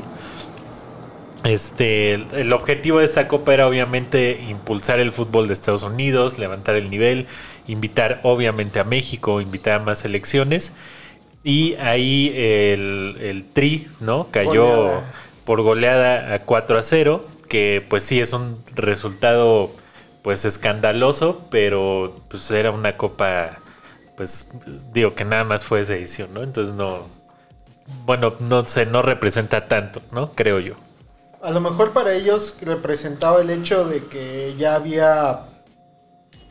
[1.44, 6.38] Este, el, el objetivo de esta copa era obviamente impulsar el fútbol de Estados Unidos,
[6.38, 7.28] levantar el nivel,
[7.68, 10.74] invitar obviamente a México, invitar a más selecciones.
[11.44, 14.30] Y ahí el, el Tri, ¿no?
[14.32, 15.14] Cayó Goleada.
[15.44, 19.72] por goleada a 4 a 0, que pues sí es un resultado
[20.22, 23.60] pues escandaloso, pero pues era una copa,
[24.16, 24.50] pues
[24.94, 26.44] digo que nada más fue esa edición, ¿no?
[26.44, 27.08] Entonces no,
[28.06, 30.32] bueno, no sé, no representa tanto, ¿no?
[30.34, 30.76] Creo yo.
[31.42, 35.48] A lo mejor para ellos representaba el hecho de que ya había.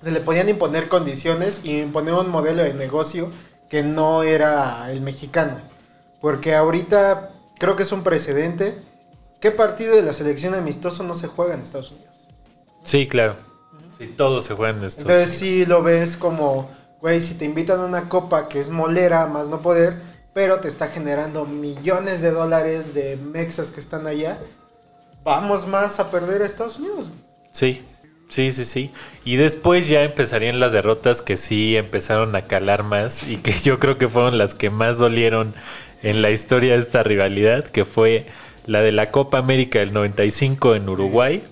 [0.00, 3.30] Se le podían imponer condiciones y imponer un modelo de negocio
[3.70, 5.58] que no era el mexicano.
[6.20, 8.78] Porque ahorita creo que es un precedente.
[9.40, 12.28] ¿Qué partido de la selección amistoso no se juega en Estados Unidos?
[12.84, 13.36] Sí, claro.
[13.96, 15.02] Sí, todos se juegan en estos.
[15.02, 16.68] Entonces sí lo ves como,
[17.00, 19.96] güey, si te invitan a una copa que es molera, más no poder,
[20.34, 24.38] pero te está generando millones de dólares de mexas que están allá,
[25.22, 27.06] vamos más a perder a Estados Unidos.
[27.52, 27.84] Sí,
[28.30, 28.90] sí, sí, sí.
[29.24, 33.78] Y después ya empezarían las derrotas que sí empezaron a calar más y que yo
[33.78, 35.54] creo que fueron las que más dolieron
[36.02, 38.26] en la historia de esta rivalidad, que fue
[38.66, 41.42] la de la Copa América del 95 en Uruguay.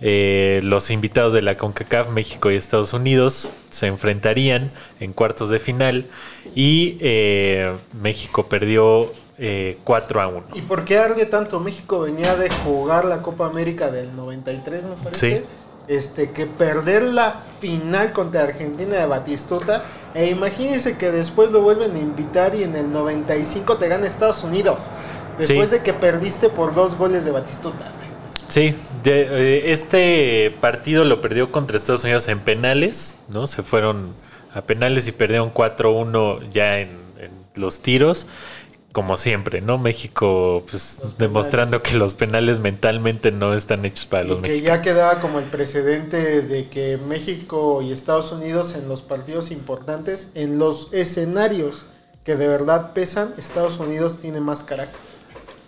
[0.00, 5.60] Eh, los invitados de la CONCACAF, México y Estados Unidos, se enfrentarían en cuartos de
[5.60, 6.06] final
[6.54, 10.44] y eh, México perdió eh, 4 a 1.
[10.54, 11.60] ¿Y por qué arde tanto?
[11.60, 15.36] México venía de jugar la Copa América del 93, me parece.
[15.36, 15.42] Sí.
[15.88, 19.84] Este, que perder la final contra Argentina de Batistuta.
[20.14, 24.44] E imagínense que después lo vuelven a invitar y en el 95 te gana Estados
[24.44, 24.88] Unidos.
[25.38, 25.76] Después Sí.
[25.76, 27.92] de que perdiste por dos goles de Batistuta.
[28.48, 33.46] Sí, de- eh, este partido lo perdió contra Estados Unidos en penales, ¿no?
[33.46, 34.14] Se fueron
[34.54, 38.26] a penales y perdieron 4-1 ya en, en los tiros.
[38.92, 39.78] Como siempre, ¿no?
[39.78, 41.82] México, pues Los demostrando penales.
[41.82, 44.66] que los penales mentalmente no están hechos para Y los que mexicanos.
[44.66, 50.30] ya quedaba como el precedente de que México y Estados Unidos en los partidos importantes,
[50.34, 51.86] en los escenarios
[52.24, 55.00] que de verdad pesan, Estados Unidos tiene más carácter.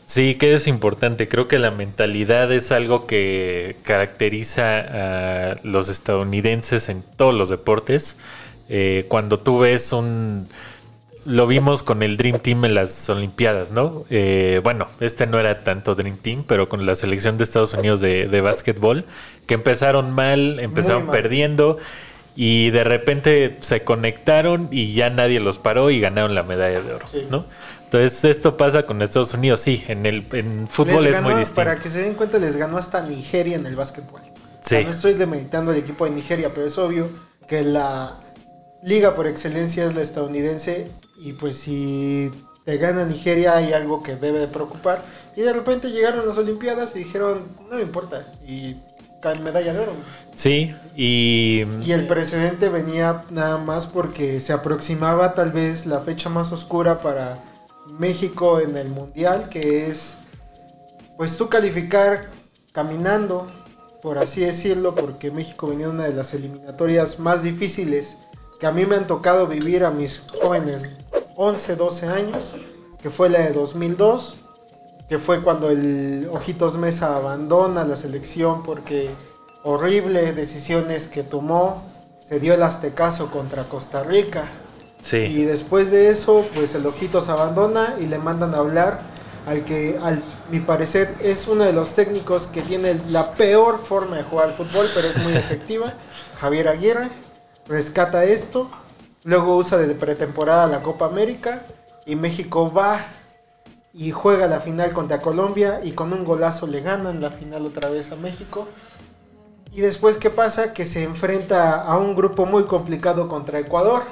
[0.07, 1.29] Sí, que es importante.
[1.29, 8.17] Creo que la mentalidad es algo que caracteriza a los estadounidenses en todos los deportes.
[8.69, 10.49] Eh, cuando tú ves un...
[11.27, 14.05] Lo vimos con el Dream Team en las Olimpiadas, ¿no?
[14.09, 18.01] Eh, bueno, este no era tanto Dream Team, pero con la selección de Estados Unidos
[18.01, 19.05] de, de básquetbol,
[19.47, 21.13] que empezaron mal, empezaron mal.
[21.13, 21.77] perdiendo
[22.37, 26.95] y de repente se conectaron y ya nadie los paró y ganaron la medalla de
[26.95, 27.27] oro, Sí.
[27.31, 27.45] ¿no?
[27.85, 31.39] Entonces esto pasa con Estados Unidos, sí, en el en fútbol Les es ganó, muy
[31.41, 31.63] distinto.
[31.63, 34.21] Para que se den cuenta, les ganó hasta Nigeria en el básquetbol.
[34.23, 34.27] O
[34.63, 34.85] sea, Sí.
[34.85, 37.11] no estoy demeritando al equipo de Nigeria, pero es obvio
[37.49, 38.21] que la
[38.83, 42.31] liga por excelencia es la estadounidense y pues si
[42.65, 45.03] te gana Nigeria hay algo que debe de preocupar.
[45.37, 48.77] Y de repente llegaron las Olimpiadas y dijeron, no me importa, y
[49.23, 49.93] caen medalla de oro.
[50.35, 56.29] Sí, y Y el precedente venía nada más porque se aproximaba tal vez la fecha
[56.29, 57.39] más oscura para
[57.99, 60.17] México en el Mundial, que es
[61.17, 62.29] pues tú calificar
[62.73, 63.47] caminando,
[64.01, 68.17] por así decirlo, porque México venía de una de las eliminatorias más difíciles
[68.61, 70.95] que a mí me han tocado vivir a mis jóvenes
[71.37, 72.53] 11, 12 años,
[73.03, 74.37] que fue la de 2002,
[75.09, 79.11] que fue cuando el Ojitos Mesa abandona la selección porque
[79.65, 81.83] horrible decisiones que tomó.
[82.21, 84.45] Se dio el aztecaso contra Costa Rica.
[85.01, 85.45] Y Sí.
[85.45, 89.01] después de eso, pues el Ojitos abandona y le mandan a hablar
[89.47, 94.19] al que, al mi parecer, es uno de los técnicos que tiene la peor forma
[94.19, 95.95] de jugar al fútbol, pero es muy efectiva.
[96.39, 97.09] Javier Aguirre
[97.71, 98.67] rescata esto,
[99.25, 101.63] luego usa de pretemporada la Copa América
[102.05, 102.99] y México va
[103.95, 107.89] y juega la final contra Colombia y con un golazo le ganan la final otra
[107.89, 108.67] vez a México.
[109.73, 110.73] Y después, ¿qué pasa?
[110.73, 114.03] Que se enfrenta a un grupo muy complicado contra Ecuador.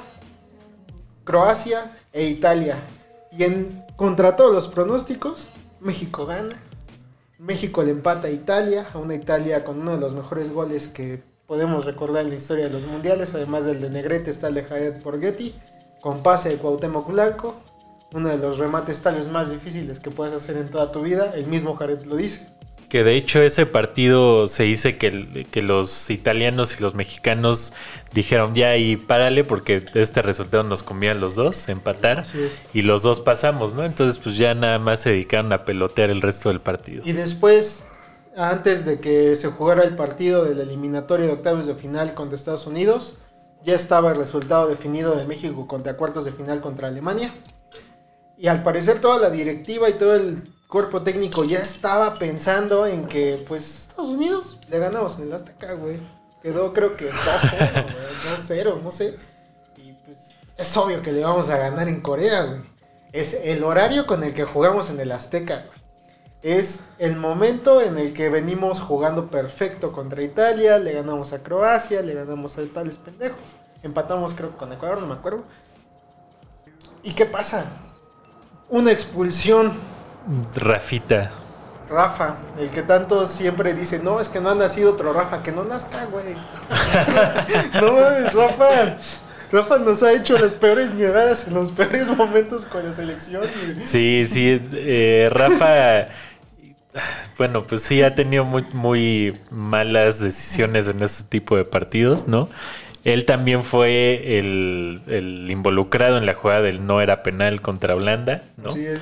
[1.25, 2.77] Croacia e Italia.
[3.37, 5.49] Y en, contra todos los pronósticos,
[5.81, 6.55] México gana.
[7.37, 11.21] México le empata a Italia, a una Italia con uno de los mejores goles que
[11.49, 14.63] podemos recordar en la historia de los mundiales, además del de Negrete está el de
[14.63, 15.55] Jared Borghetti,
[15.99, 17.59] con pase de Cuauhtémoc Blanco,
[18.13, 21.47] uno de los remates tales más difíciles que puedes hacer en toda tu vida, el
[21.47, 22.45] mismo Jared lo dice.
[22.87, 27.73] Que de hecho ese partido se dice que, que los italianos y los mexicanos
[28.13, 32.25] dijeron ya y párale porque este resultado nos comía a los dos, empatar.
[32.73, 33.85] Y los dos pasamos, ¿no?
[33.85, 37.03] Entonces pues ya nada más se dedicaron a pelotear el resto del partido.
[37.05, 37.83] Y después,
[38.39, 42.37] antes de que se jugara el partido de la eliminatoria de octavos de final contra
[42.37, 43.17] Estados Unidos,
[43.63, 47.33] ya estaba el resultado definido de México contra cuartos de final contra Alemania.
[48.37, 53.07] Y al parecer toda la directiva y todo el cuerpo técnico ya estaba pensando en
[53.07, 55.97] que, pues, Estados Unidos le ganamos en el Azteca, güey.
[56.41, 59.17] Quedó creo que 2-0, güey, 2-0, no sé.
[59.75, 62.61] Y pues es obvio que le vamos a ganar en Corea, güey.
[63.11, 65.78] Es el horario con el que jugamos en el Azteca, güey.
[66.41, 72.01] Es el momento en el que venimos jugando perfecto contra Italia, le ganamos a Croacia,
[72.01, 73.39] le ganamos a tales pendejos.
[73.83, 75.43] Empatamos creo con Ecuador, no me acuerdo.
[77.03, 77.65] ¿Y qué pasa?
[78.69, 79.73] Una expulsión.
[80.55, 81.31] Rafita.
[81.89, 85.51] Rafa, el que tanto siempre dice, no, es que no ha nacido otro Rafa, que
[85.51, 86.35] no nazca, güey.
[87.81, 88.97] no mames, Rafa.
[89.51, 93.41] Rafa nos ha hecho las peores miradas en los peores momentos con la selección.
[93.41, 93.85] güey.
[93.85, 96.09] Sí, sí, eh, Rafa,
[97.37, 102.49] bueno, pues sí ha tenido muy, muy malas decisiones en ese tipo de partidos, ¿no?
[103.03, 108.43] Él también fue el, el involucrado en la jugada del no era penal contra Holanda,
[108.57, 108.75] ¿no?
[108.75, 108.99] Es.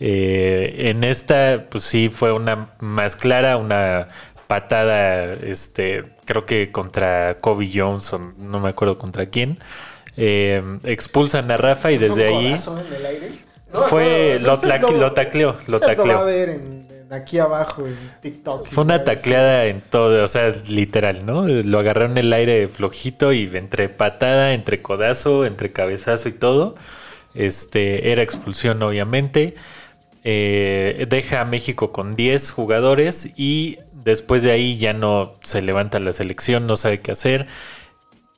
[0.00, 4.08] Eh, en esta, pues sí, fue una más clara, una
[4.46, 9.58] patada, este, creo que contra Kobe Johnson, no me acuerdo contra quién.
[10.16, 13.30] Eh, expulsan a Rafa y desde ¿Un ahí en el aire?
[13.88, 16.24] fue, lo, tla- lo tacleó, lo va a tacleó.
[16.24, 16.75] ver en, en
[17.10, 18.66] aquí abajo en TikTok.
[18.68, 21.46] Fue una tacleada en todo, o sea, literal, ¿no?
[21.46, 26.74] Lo agarró en el aire flojito y entre patada, entre codazo, entre cabezazo y todo.
[27.34, 29.54] Este, era expulsión, obviamente.
[30.24, 36.00] Eh, deja a México con 10 jugadores y después de ahí ya no se levanta
[36.00, 37.46] la selección, no sabe qué hacer.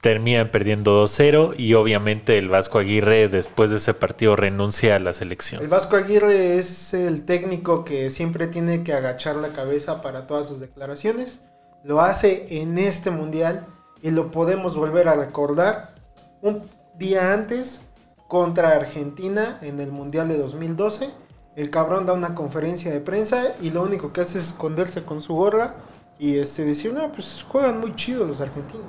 [0.01, 5.13] Terminan perdiendo 2-0 y obviamente el Vasco Aguirre después de ese partido renuncia a la
[5.13, 5.61] selección.
[5.61, 10.47] El Vasco Aguirre es el técnico que siempre tiene que agachar la cabeza para todas
[10.47, 11.41] sus declaraciones.
[11.83, 13.67] Lo hace en este mundial
[14.01, 15.95] y lo podemos volver a recordar
[16.43, 16.63] un
[16.97, 17.81] día antes
[18.29, 21.11] contra Argentina en el mundial de 2012.
[21.57, 25.21] El cabrón da una conferencia de prensa y lo único que hace es esconderse con
[25.21, 25.75] su gorra
[26.21, 28.87] y este, decir, no, pues juegan muy chido los argentinos.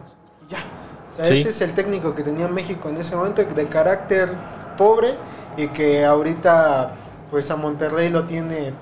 [0.48, 0.79] Y ya.
[1.20, 1.42] O sea, Sí.
[1.42, 4.32] ese es el técnico que tenía México en ese momento, de carácter
[4.78, 5.16] pobre
[5.58, 6.94] y que ahorita
[7.30, 8.74] pues a Monterrey lo tiene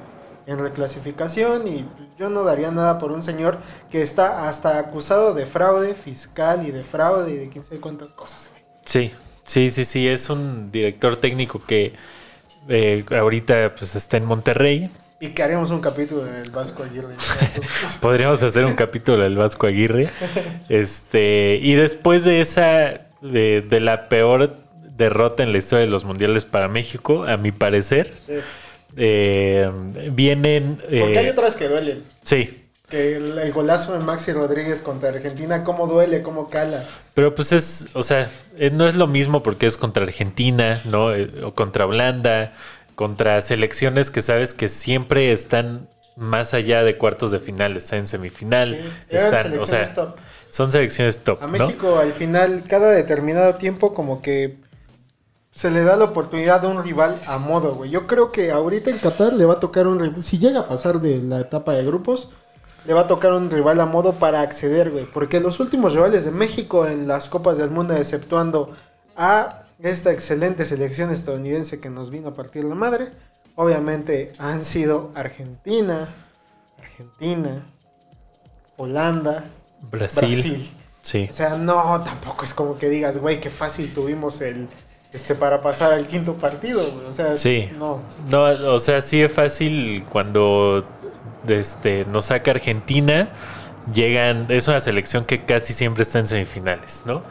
[0.45, 1.85] en reclasificación y
[2.17, 3.57] yo no daría nada por un señor
[3.89, 8.13] que está hasta acusado de fraude fiscal y de fraude y de quién sabe cuántas
[8.13, 8.49] cosas.
[8.51, 8.63] güey.
[8.85, 9.11] Sí,
[9.43, 11.93] sí, sí, sí, es un director técnico que
[12.69, 14.89] eh, ahorita pues está en Monterrey.
[15.19, 17.15] Y que haremos un capítulo del Vasco Aguirre.
[18.01, 20.09] Podríamos hacer un capítulo del Vasco Aguirre.
[20.69, 24.57] Este, y después de esa, de, de la peor
[24.95, 28.33] derrota en la historia de los mundiales para México, a mi parecer, Sí.
[28.95, 29.69] eh,
[30.11, 30.81] vienen...
[30.89, 32.03] eh, Porque hay otras que duelen.
[32.23, 36.83] Sí, Que el, el golazo de Maxi Rodríguez contra Argentina, cómo duele, cómo cala.
[37.15, 41.13] Pero pues es, o sea, eh, no es lo mismo porque es contra Argentina, ¿no?
[41.13, 42.53] Eh, O contra Holanda,
[42.97, 48.07] contra selecciones que sabes que siempre están más allá de cuartos de final, están en
[48.07, 50.17] semifinal, Sí, eran están, o sea, selecciones top.
[50.49, 51.67] son selecciones top, A ¿no?
[51.67, 54.57] México al final, cada determinado tiempo, como que
[55.51, 57.89] se le da la oportunidad a un rival a modo, güey.
[57.91, 60.67] Yo creo que ahorita en Qatar le va a tocar un rival, si llega a
[60.67, 62.29] pasar de la etapa de grupos,
[62.85, 65.05] le va a tocar un rival a modo para acceder, güey.
[65.05, 68.71] Porque los últimos rivales de México en las Copas del Mundo, exceptuando
[69.15, 73.07] a esta excelente selección estadounidense que nos vino a partir la madre,
[73.55, 76.07] obviamente han sido Argentina,
[76.79, 77.63] Argentina,
[78.77, 79.45] Holanda,
[79.91, 80.29] Brasil.
[80.29, 80.71] Brasil.
[81.01, 81.27] Sí.
[81.29, 84.67] O sea, no, tampoco es como que digas, güey, qué fácil tuvimos el
[85.13, 86.81] este para pasar al quinto partido.
[87.07, 87.69] O sea, Sí.
[87.77, 88.01] no.
[88.29, 90.85] No, o sea, sí es fácil cuando
[91.47, 93.29] este, nos saca Argentina,
[93.93, 97.23] llegan, es una selección que casi siempre está en semifinales, ¿no?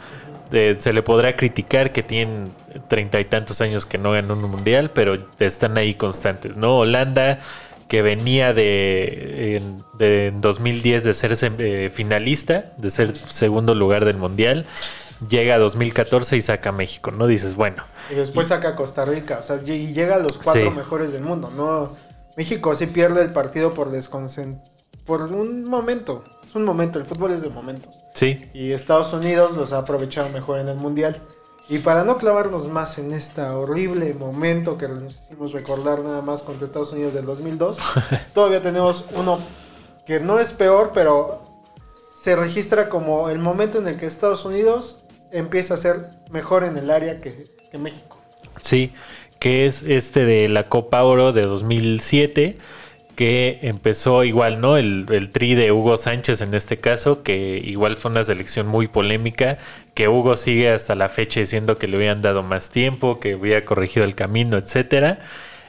[0.53, 2.51] Eh, se le podrá criticar que tienen
[2.89, 6.77] treinta y tantos años que no ganan un mundial, pero están ahí constantes, ¿no?
[6.79, 7.41] Holanda,
[7.89, 14.05] que venía de en, de en 2010 de ser eh, finalista, de ser segundo lugar
[14.05, 14.67] del mundial,
[15.29, 17.27] llega a 2014 y saca a México, ¿no?
[17.27, 20.71] Dices, bueno, Y después saca a Costa Rica, o sea, y llega a los cuatro
[20.71, 20.77] Sí.
[20.77, 21.97] mejores del mundo, ¿no?
[22.37, 24.59] México sí pierde el partido por desconcent...
[25.07, 26.25] por un momento.
[26.57, 28.07] Un momento, el fútbol es de momentos.
[28.15, 31.21] sí, Y Estados Unidos los ha aprovechado mejor en el Mundial.
[31.69, 36.43] Y para no clavarnos más en este horrible momento que nos hicimos recordar nada más
[36.43, 37.77] contra Estados Unidos del 2002,
[38.35, 39.39] todavía tenemos uno
[40.07, 41.43] que no es peor, pero
[42.23, 46.79] se registra como el momento en el que Estados Unidos empieza a ser mejor en
[46.79, 48.17] el área que, que México.
[48.63, 48.95] Sí,
[49.39, 52.57] que es este de la Copa Oro de 2007,
[53.17, 54.77] que empezó igual, ¿no?
[54.77, 58.87] El, el tri de Hugo Sánchez en este caso, que igual fue una selección muy
[58.87, 59.59] polémica,
[59.95, 63.65] que Hugo sigue hasta la fecha diciendo que le habían dado más tiempo, que había
[63.65, 65.19] corregido el camino, etcétera.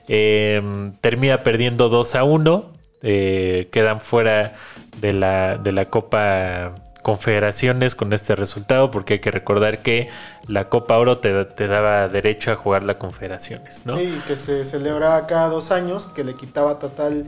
[0.07, 2.71] Eh, termina perdiendo 2 a 1,
[3.03, 4.55] eh, quedan fuera
[5.01, 6.75] de la, de la Copa
[7.07, 10.09] Confederaciones con este resultado, porque hay que recordar que
[10.45, 13.95] la Copa Oro te, te daba derecho a jugar la Confederaciones, ¿no?
[13.95, 17.23] Sí, que se celebra cada dos años, que le quitaba total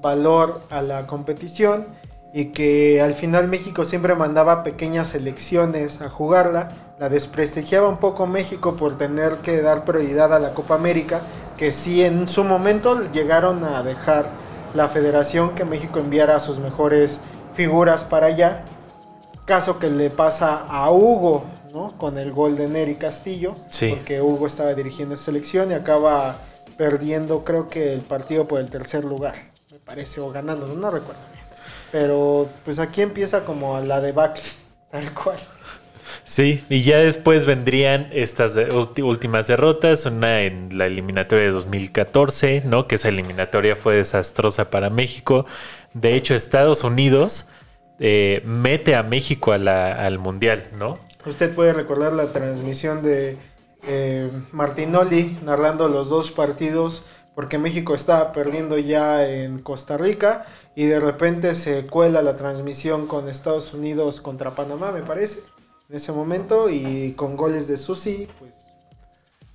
[0.00, 1.88] valor a la competición
[2.32, 6.68] y que al final México siempre mandaba pequeñas selecciones a jugarla.
[7.00, 11.20] La desprestigiaba un poco México por tener que dar prioridad a la Copa América,
[11.58, 14.26] que sí en su momento llegaron a dejar
[14.74, 17.20] la federación que México enviara a sus mejores
[17.54, 18.64] figuras para allá.
[19.44, 21.88] Caso que le pasa a Hugo, ¿no?
[21.98, 23.88] Con el gol de Neri Castillo, Sí.
[23.90, 26.38] porque Hugo estaba dirigiendo esa selección y acaba
[26.78, 29.34] perdiendo, creo que el partido por el tercer lugar,
[29.70, 31.44] me parece, o ganando, no recuerdo bien.
[31.92, 34.42] Pero pues aquí empieza como la debacle,
[34.90, 35.38] tal cual.
[36.24, 38.56] Sí, y ya después vendrían estas
[39.02, 42.88] últimas derrotas, una en la eliminatoria de 2014, ¿no?
[42.88, 45.44] Que esa eliminatoria fue desastrosa para México.
[45.92, 47.46] De hecho, Estados Unidos
[47.98, 50.98] eh, mete a México al Mundial, ¿no?
[51.26, 53.36] Usted puede recordar la transmisión de
[53.86, 60.44] eh, Martinoli narrando los dos partidos porque México estaba perdiendo ya en Costa Rica
[60.76, 65.40] y de repente se cuela la transmisión con Estados Unidos contra Panamá, me parece,
[65.88, 68.63] en ese momento y con goles de Susi, pues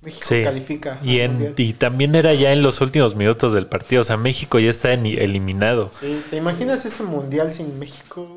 [0.02, 0.42] México Sí.
[0.42, 0.98] califica.
[1.04, 4.70] Y, en- también era ya en los últimos minutos del partido, o sea, México ya
[4.70, 5.90] está en- eliminado.
[5.92, 8.36] Sí, ¿Te imaginas ese mundial sin México?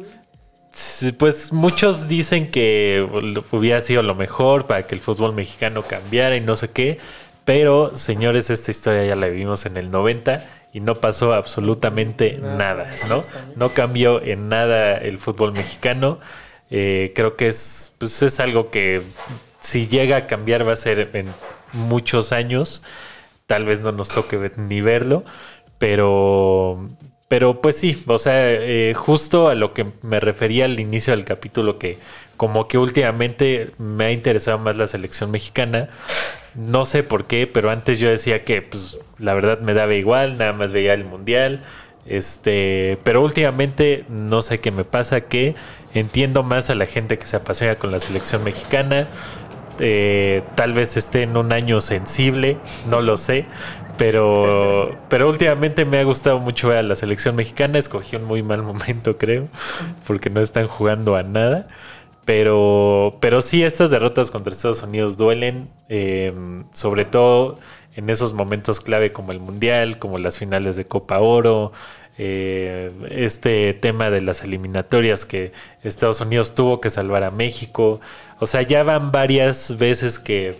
[1.20, 3.07] Pues muchos dicen que
[3.51, 6.97] hubiera sido lo mejor para que el fútbol mexicano cambiara y no sé qué,
[7.45, 10.43] pero señores, esta historia ya la vivimos en el 90
[10.74, 13.24] y no pasó absolutamente Nada, nada, ¿no?
[13.55, 16.20] No cambió en nada el fútbol mexicano.
[16.72, 19.03] Eh, creo que es, pues es algo que
[19.64, 21.34] si llega a cambiar va a ser en
[21.72, 22.84] muchos años.
[23.47, 25.24] Tal vez no nos toque ni verlo,
[25.78, 26.88] pero,
[27.28, 31.26] pero pues sí, o sea, eh, justo a lo que me refería al inicio del
[31.26, 31.97] capítulo, que
[32.38, 35.89] como que últimamente me ha interesado más la selección mexicana.
[36.55, 40.38] No sé por qué, pero antes yo decía que pues la verdad me daba igual,
[40.38, 41.64] nada más veía el mundial.
[42.05, 45.55] Este, pero últimamente no sé qué me pasa, que
[45.93, 49.07] entiendo más a la gente que se apasiona con la selección mexicana.
[49.80, 52.58] Eh, tal vez esté en un año sensible,
[52.90, 53.46] no lo sé.
[53.98, 57.78] Pero, pero últimamente me ha gustado mucho ver a la selección mexicana.
[57.78, 59.46] Escogí un muy mal momento, creo,
[60.08, 61.68] porque no están jugando a nada.
[62.26, 66.34] Pero, pero sí, estas derrotas contra Estados Unidos duelen, eh,
[66.72, 67.60] sobre todo
[67.96, 71.74] en esos momentos clave como el Mundial, como las finales de Copa Oro,
[72.18, 75.51] eh, este tema de las eliminatorias que
[75.84, 77.99] Estados Unidos tuvo que salvar a México.
[78.39, 80.55] O sea, ya van varias veces que,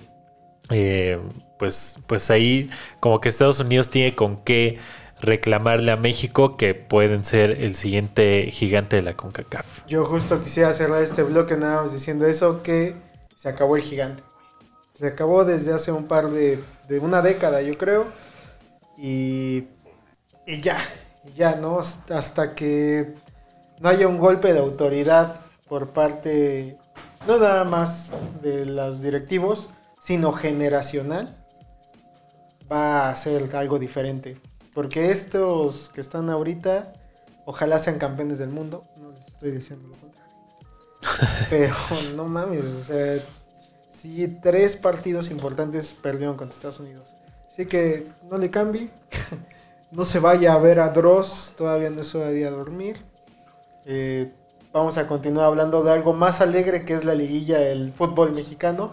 [0.70, 1.20] eh,
[1.60, 4.80] pues, pues ahí como que Estados Unidos tiene con qué
[5.22, 9.86] reclamarle a México que pueden ser el siguiente gigante de la CONCACAF.
[9.88, 12.96] Yo justo quisiera cerrar este bloque nada más diciendo eso, que
[13.36, 14.22] se acabó el gigante.
[14.94, 18.08] Se acabó desde hace un par de, de una década, yo creo.
[18.98, 19.64] Y,
[20.46, 20.78] y ya,
[21.36, 21.80] ya, ¿no?
[21.80, 23.14] Hasta, que
[23.80, 26.78] no haya un golpe de autoridad por parte,
[27.28, 28.12] no nada más
[28.42, 29.72] de los directivos,
[30.02, 31.38] sino generacional,
[32.72, 34.40] va a ser algo diferente.
[34.74, 36.94] Porque estos que están ahorita,
[37.46, 38.82] ojalá sean campeones del mundo.
[39.00, 40.34] No les estoy diciendo lo contrario.
[41.50, 41.76] Pero
[42.16, 43.24] no mames, o sea,
[43.90, 47.14] sí, tres partidos importantes perdieron contra Estados Unidos.
[47.48, 48.90] Así que no le cambie.
[49.94, 52.98] No se vaya a ver a Dross, todavía no es hora de ir a dormir.
[53.86, 54.32] Eh,
[54.72, 58.92] vamos a continuar hablando de algo más alegre que es la liguilla del fútbol mexicano.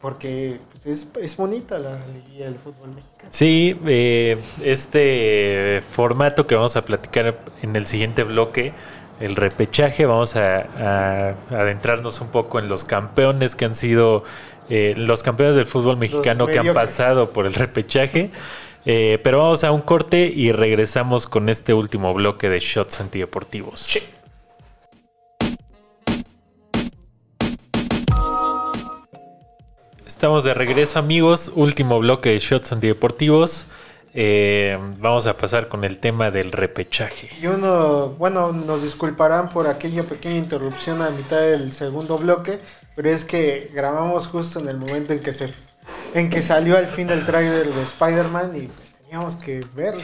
[0.00, 3.28] Porque pues, es, es bonita la liguilla del fútbol mexicano.
[3.32, 8.72] Sí, eh, este formato que vamos a platicar en el siguiente bloque,
[9.18, 14.22] el repechaje, vamos a, a adentrarnos un poco en los campeones que han sido,
[14.70, 18.30] eh, los campeones del fútbol mexicano que han pasado por el repechaje.
[18.84, 23.98] Eh, pero vamos a un corte y regresamos con este último bloque de shots antideportivos.
[30.06, 31.52] Estamos de regreso, amigos.
[31.54, 33.66] Último bloque de shots antideportivos.
[34.14, 37.30] Eh, vamos a pasar con el tema del repechaje.
[37.40, 42.58] Y uno, bueno, nos disculparán por aquella pequeña interrupción a mitad del segundo bloque,
[42.96, 45.52] pero es que grabamos justo en el momento en que se
[46.14, 50.02] en que salió al fin el tráiler de Spider-Man y pues teníamos que verlo.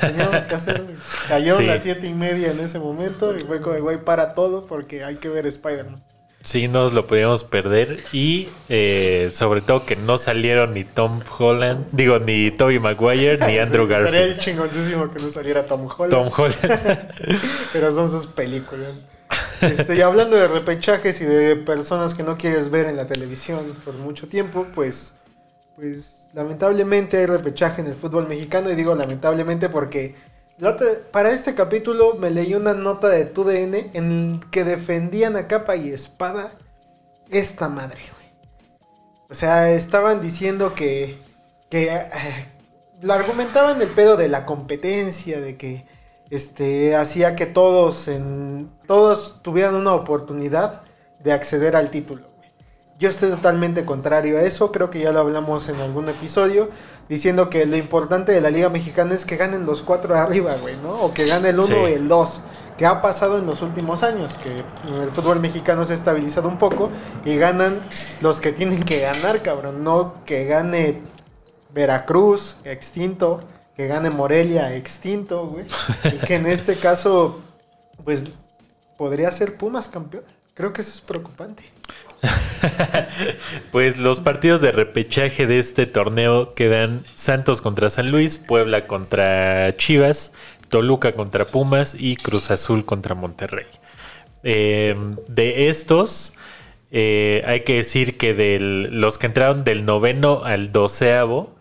[0.00, 0.86] Teníamos que hacerlo.
[1.28, 1.64] Cayó Sí.
[1.66, 5.16] las siete y media en ese momento y fue como, güey, para todo porque hay
[5.16, 6.02] que ver Spider-Man.
[6.42, 11.84] Sí, nos lo podíamos perder y eh, sobre todo que no salieron ni Tom Holland,
[11.92, 14.40] digo, ni Toby Maguire ni Andrew Estaría Garfield.
[14.40, 16.10] chingoncísimo que no saliera Tom Holland.
[16.10, 17.12] Tom Holland.
[17.74, 19.06] Pero son sus películas.
[19.60, 23.76] Este, y hablando de repechajes y de personas que no quieres ver en la televisión
[23.84, 25.12] por mucho tiempo, pues,
[25.76, 28.70] pues lamentablemente hay repechaje en el fútbol mexicano.
[28.70, 30.14] Y digo lamentablemente porque
[31.10, 35.90] para este capítulo me leí una nota de TUDN en que defendían a capa y
[35.90, 36.52] espada
[37.30, 38.00] esta madre.
[39.30, 41.18] O sea, estaban diciendo que,
[41.70, 42.08] que eh,
[43.08, 45.84] argumentaban el pedo de la competencia, de que
[46.30, 50.80] este hacía que todos en todos tuvieran una oportunidad
[51.22, 52.22] de acceder al título.
[52.36, 52.48] güey.
[52.98, 56.68] Yo estoy totalmente contrario a eso, creo que ya lo hablamos en algún episodio,
[57.08, 60.76] diciendo que lo importante de la Liga Mexicana es que ganen los cuatro arriba, güey,
[60.82, 60.92] ¿no?
[60.92, 61.74] O que gane el uno Sí.
[61.90, 62.40] y el dos,
[62.78, 64.62] que ha pasado en los últimos años, que
[65.02, 66.90] el fútbol mexicano se ha estabilizado un poco
[67.24, 67.80] y ganan
[68.20, 71.00] los que tienen que ganar, cabrón, no que gane
[71.72, 73.40] Veracruz, extinto,
[73.80, 75.64] que gane Morelia, extinto, güey.
[76.04, 77.40] Y que en este caso,
[78.04, 78.24] pues,
[78.98, 80.22] podría ser Pumas campeón.
[80.52, 81.62] Creo que eso es preocupante.
[83.72, 89.74] Pues los partidos de repechaje de este torneo quedan Santos contra San Luis, Puebla contra
[89.78, 90.32] Chivas,
[90.68, 93.64] Toluca contra Pumas y Cruz Azul contra Monterrey.
[94.42, 94.94] Eh,
[95.26, 96.34] de estos,
[96.90, 101.56] eh, hay que decir que los que entraron del noveno al doceavo,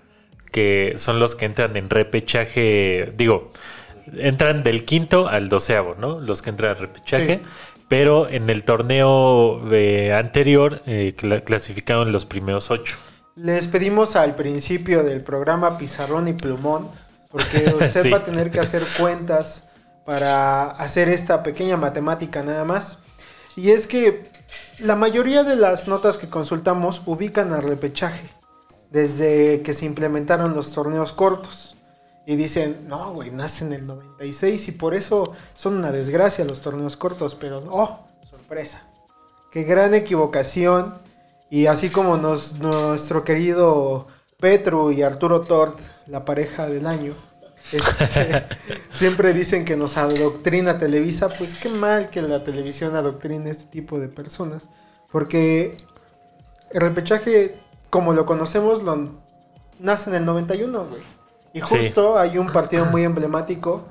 [0.51, 3.51] que son los que entran en repechaje, digo,
[4.17, 6.19] entran del quinto al doceavo, ¿no?
[6.19, 7.41] Los que entran al repechaje.
[7.43, 7.49] Sí.
[7.87, 12.95] Pero en el torneo eh, anterior eh, cla- clasificaron los primeros ocho.
[13.35, 16.89] Les pedimos al principio del programa Pizarrón y Plumón,
[17.31, 18.09] porque usted Sí.
[18.11, 19.65] va a tener que hacer cuentas
[20.05, 22.99] para hacer esta pequeña matemática nada más.
[23.55, 24.23] Y es que
[24.77, 28.21] la mayoría de las notas que consultamos ubican al repechaje
[28.91, 31.75] desde que se implementaron los torneos cortos.
[32.25, 36.61] Y dicen, no, güey, nace en el 96 y por eso son una desgracia los
[36.61, 37.33] torneos cortos.
[37.35, 38.83] Pero, oh, sorpresa.
[39.51, 40.93] Qué gran equivocación.
[41.49, 44.05] Y así como nos, nuestro querido
[44.39, 47.15] Petru y Arturo Tort, la pareja del año,
[47.71, 48.45] este,
[48.91, 53.65] siempre dicen que nos adoctrina Televisa, pues qué mal que la televisión adoctrine a este
[53.65, 54.69] tipo de personas.
[55.11, 55.75] Porque
[56.71, 57.57] el repechaje,
[57.89, 59.09] como lo conocemos, lo,
[59.79, 61.01] nace en el 91, güey.
[61.53, 61.77] Y Sí.
[61.77, 63.87] justo hay un partido muy emblemático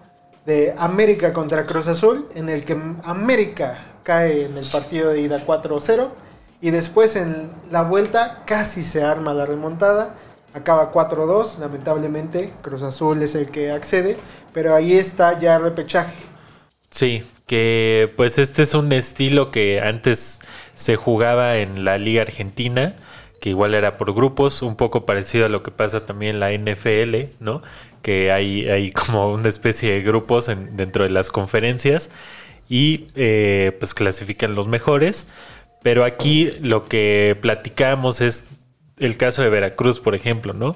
[0.46, 5.44] de América contra Cruz Azul, en el que América cae en el partido de ida
[5.44, 6.10] 4-0.
[6.60, 10.14] Y después en la vuelta casi se arma la remontada.
[10.54, 11.58] Acaba 4-2.
[11.58, 14.16] Lamentablemente Cruz Azul es el que accede.
[14.52, 16.14] Pero ahí está ya el repechaje.
[16.90, 20.40] Sí, que pues este es un estilo que antes
[20.74, 22.96] se jugaba en la Liga Argentina,
[23.40, 26.52] que igual era por grupos, un poco parecido a lo que pasa también en la
[26.52, 27.62] NFL, ¿no?
[28.02, 32.10] Que hay, hay como una especie de grupos en- dentro de las conferencias
[32.68, 35.28] y eh, pues clasifican los mejores.
[35.82, 38.46] Pero aquí lo que platicamos es
[38.98, 40.74] el caso de Veracruz, por ejemplo, ¿no?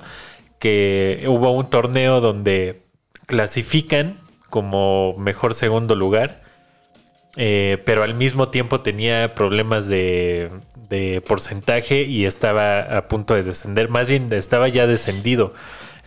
[0.61, 2.83] Que hubo un torneo donde
[3.27, 4.17] clasifican
[4.49, 6.43] como mejor segundo lugar,
[7.37, 10.51] eh, pero al mismo tiempo tenía problemas de,
[10.89, 15.53] de porcentaje y estaba a punto de descender, más bien estaba ya descendido.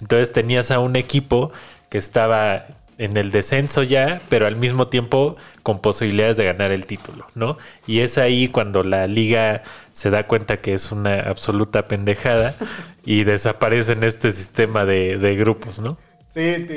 [0.02, 1.52] Entonces tenías a un equipo
[1.90, 2.68] que estaba
[2.98, 7.58] en el descenso ya, pero al mismo tiempo con posibilidades de ganar el título, ¿no?
[7.88, 12.56] Y es ahí cuando la liga se da cuenta que es una absoluta pendejada
[13.06, 15.98] y desaparece en este sistema de, de grupos, ¿no?
[16.30, 16.68] Sí,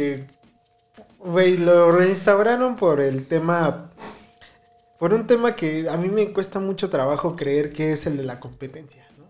[1.19, 3.91] güey, lo reinstauraron por el tema,
[4.99, 8.25] por un tema que a mí me cuesta mucho trabajo creer que es el de
[8.25, 9.25] la competencia, ¿no?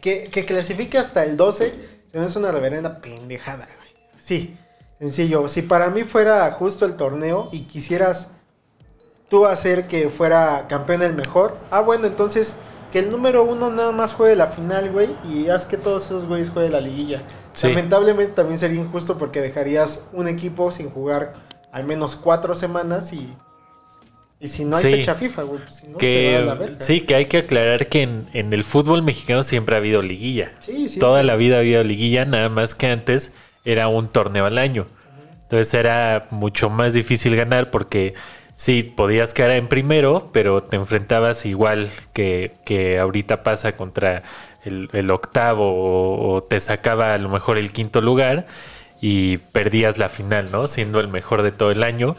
[0.00, 1.74] Que, que clasifique hasta el 12
[2.10, 3.88] se me hace una reverenda pendejada, güey.
[4.18, 4.56] Sí,
[4.98, 5.48] sencillo.
[5.48, 8.28] Si para mí fuera justo el torneo y quisieras
[9.28, 12.54] tú hacer que fuera campeón el mejor, ah, bueno, entonces
[12.92, 16.26] que el número uno nada más juegue la final, güey, y haz que todos esos
[16.26, 17.22] güeyes jueguen la liguilla.
[17.52, 17.68] Sí.
[17.68, 21.34] Lamentablemente también sería injusto porque dejarías un equipo sin jugar
[21.72, 23.34] al menos cuatro semanas y,
[24.40, 24.90] y si no hay Sí.
[24.90, 26.76] fecha FIFA, güey, pues si no se va a la Que verga.
[26.78, 30.52] sí, que hay que aclarar que en, en el fútbol mexicano siempre ha habido liguilla.
[30.58, 30.98] Sí, sí.
[30.98, 33.32] Toda la vida ha habido liguilla, nada más que antes
[33.64, 34.86] era un torneo al año.
[35.42, 38.14] Entonces era mucho más difícil ganar porque
[38.54, 44.22] sí, podías quedar en primero, pero te enfrentabas igual que, que ahorita pasa contra
[44.64, 48.46] el, el octavo o, o te sacaba a lo mejor el quinto lugar
[49.00, 50.66] y perdías la final, ¿no?
[50.66, 52.16] Siendo el mejor de todo el año.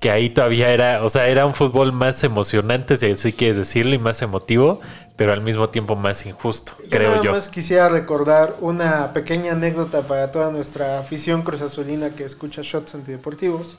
[0.00, 3.94] Que ahí todavía era, o sea, era un fútbol más emocionante, si así quieres decirlo,
[3.94, 4.80] y más emotivo,
[5.16, 7.32] pero al mismo tiempo más injusto, creo nada yo.
[7.32, 13.76] más quisiera recordar una pequeña anécdota para toda nuestra afición cruzazulina que escucha Shots Antideportivos.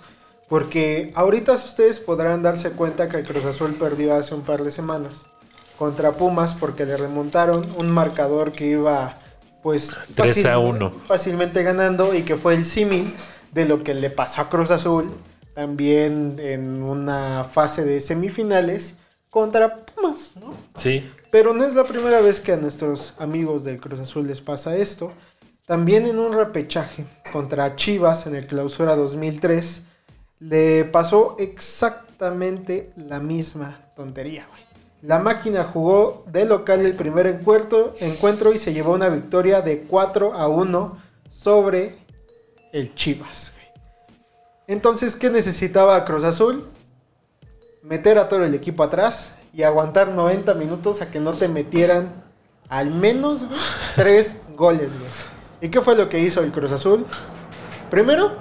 [0.52, 4.72] Porque ahorita ustedes podrán darse cuenta que el Cruz Azul perdió hace un par de
[4.72, 5.26] semanas
[5.78, 9.18] contra Pumas porque le remontaron un marcador que iba
[9.64, 10.92] pues 3 a 1.
[11.08, 13.16] fácilmente ganando y que fue el símil
[13.54, 15.12] de lo que le pasó a Cruz Azul
[15.62, 18.96] también en una fase de semifinales
[19.30, 20.56] contra Pumas, ¿no?
[20.74, 24.42] Sí, Pero no es la primera vez que a nuestros amigos del Cruz Azul les
[24.42, 25.12] pasa esto.
[25.68, 29.84] También en un repechaje contra Chivas en el Clausura 2003
[30.40, 34.64] le pasó exactamente la misma tontería, güey.
[35.04, 39.84] La máquina jugó de local el primer encuentro, encuentro y se llevó una victoria de
[39.84, 40.98] 4 a 1
[41.30, 42.00] sobre
[42.74, 43.54] el Chivas.
[44.72, 46.66] Entonces, ¿qué necesitaba Cruz Azul?
[47.84, 52.24] meter a todo el equipo atrás y aguantar 90 minutos a que no te metieran
[52.70, 53.60] al menos güey,
[53.96, 55.12] tres goles, güey.
[55.60, 57.06] ¿Y qué fue lo que hizo el Cruz Azul?
[57.90, 58.32] Primero,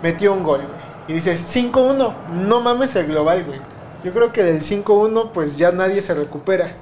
[0.00, 0.80] metió un gol, güey.
[1.08, 3.58] Y dices, 5-1, no mames el global, güey.
[4.04, 6.76] Yo creo que del 5-1 pues ya nadie se recupera.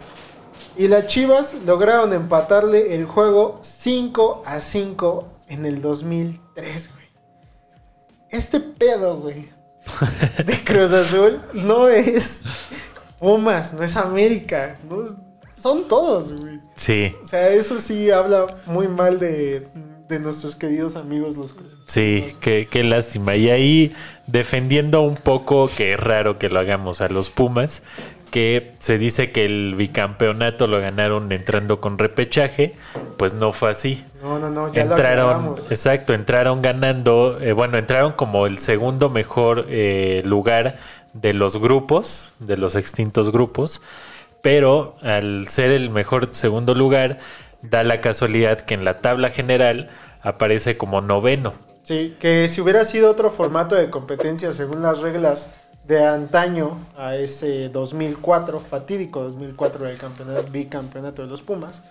[0.77, 7.00] Y las Chivas lograron empatarle el juego 5 a 5 en el 2003, güey.
[8.31, 9.49] Este pedo, güey,
[10.45, 12.43] de Cruz Azul no es
[13.19, 15.17] Pumas, no es América, no es-
[15.55, 16.59] son todos, güey.
[16.75, 19.69] sí, O sea, eso sí habla muy mal de,
[20.09, 21.85] de nuestros queridos amigos los Cruz Azul.
[21.87, 23.37] sí, qué, qué lástima.
[23.37, 23.93] Y ahí
[24.27, 27.83] defendiendo un poco, que es raro que lo hagamos a los Pumas,
[28.31, 32.75] que se dice que el bicampeonato lo ganaron entrando con repechaje,
[33.17, 34.05] pues no fue así.
[34.23, 39.67] No, no, no, ya entraron, exacto, entraron ganando, eh, bueno, entraron como el segundo mejor
[39.69, 40.79] eh, lugar
[41.13, 43.83] de los grupos, de los extintos grupos,
[44.43, 47.19] pero al ser el mejor segundo lugar,
[47.63, 49.91] da la casualidad que en la tabla general
[50.23, 51.53] aparece como noveno.
[51.83, 55.51] Sí, que si hubiera sido otro formato de competencia según las reglas
[55.91, 61.83] de antaño a ese 2004, fatídico 2004 del campeonato, bicampeonato de los Pumas,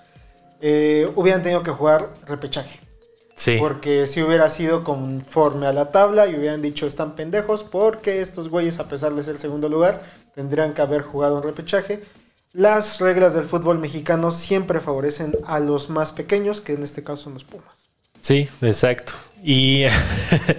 [0.61, 2.79] eh, hubieran tenido que jugar repechaje.
[3.35, 8.21] Sí, Porque si hubiera sido conforme a la tabla y hubieran dicho están pendejos porque
[8.21, 10.01] estos güeyes a pesar de ser segundo lugar
[10.33, 12.01] tendrían que haber jugado un repechaje.
[12.53, 17.23] Las reglas del fútbol mexicano siempre favorecen a los más pequeños, que en este caso
[17.23, 17.75] son los Pumas.
[18.21, 19.13] sí, exacto.
[19.43, 19.85] Y,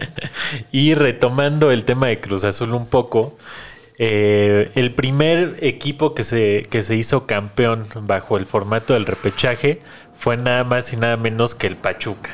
[0.72, 3.36] y retomando el tema de Cruz Azul un poco,
[3.98, 9.82] eh, el primer equipo que se, que se hizo campeón bajo el formato del repechaje
[10.14, 12.30] fue nada más y nada menos que el Pachuca.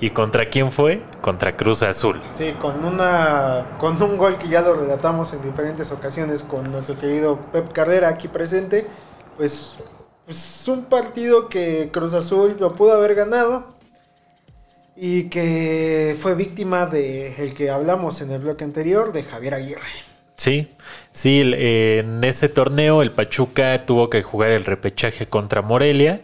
[0.00, 1.00] ¿Y contra quién fue?
[1.20, 2.20] Contra Cruz Azul.
[2.32, 6.98] Sí, con una con un gol que ya lo relatamos en diferentes ocasiones con nuestro
[6.98, 8.86] querido Pep Carrera aquí presente,
[9.36, 9.74] pues,
[10.24, 13.66] pues un partido que Cruz Azul lo pudo haber ganado
[14.96, 19.80] y que fue víctima de el que hablamos en el bloque anterior de Javier Aguirre.
[20.34, 20.68] Sí,
[21.12, 26.22] sí, eh, en ese torneo el Pachuca tuvo que jugar el repechaje contra Morelia.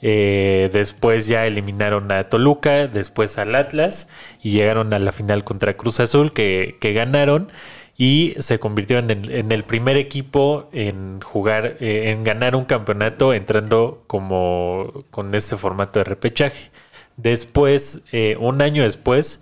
[0.00, 4.08] eh, después ya eliminaron a Toluca, después al Atlas
[4.42, 7.50] y llegaron a la final contra Cruz Azul que, que ganaron
[7.96, 13.34] y se convirtieron en, en el primer equipo en jugar, eh, en ganar un campeonato
[13.34, 16.70] entrando como con este formato de repechaje.
[17.18, 19.40] Después, eh, un año después,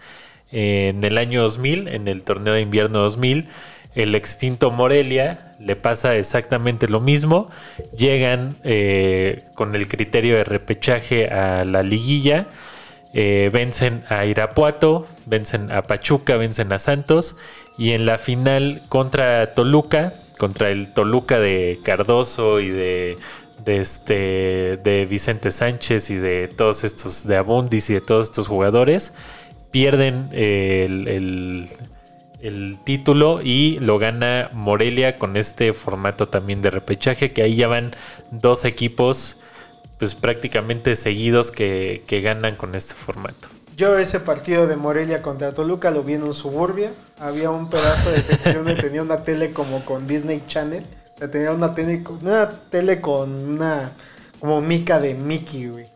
[0.52, 3.48] En el año 2000, en el torneo de invierno 2000,
[3.96, 7.50] el extinto Morelia le pasa exactamente lo mismo.
[7.96, 12.46] Llegan eh, con el criterio de repechaje a la liguilla.
[13.14, 17.36] Eh, vencen a Irapuato, vencen a Pachuca, vencen a Santos.
[17.78, 23.16] Y en la final contra Toluca, contra el Toluca de Cardoso y de,
[23.66, 28.48] de, este, de Vicente Sánchez y de todos estos, de Abundis y de todos estos
[28.48, 29.12] jugadores,
[29.70, 31.68] pierden el,
[32.40, 37.68] el título y lo gana Morelia con este formato también de repechaje, que ahí ya
[37.68, 37.94] van
[38.30, 39.36] dos equipos
[39.98, 43.48] pues prácticamente seguidos que, que ganan con este formato.
[43.76, 46.92] Yo ese partido de Morelia contra Toluca lo vi en un suburbia.
[47.18, 50.84] Había un pedazo de sección donde tenía una tele como con Disney Channel.
[51.18, 53.92] Tenía una tele, una tele con una
[54.38, 55.86] como mica de Mickey, güey.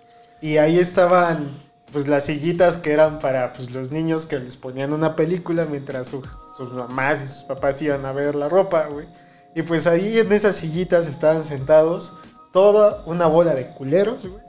[0.40, 1.50] Y ahí estaban
[1.92, 6.08] pues las sillitas que eran para pues, los niños que les ponían una película mientras
[6.08, 9.08] sus mamás y sus papás iban a ver la ropa, güey.
[9.54, 12.12] Y pues ahí en esas sillitas estaban sentados
[12.52, 14.42] toda una bola de culeros, güey,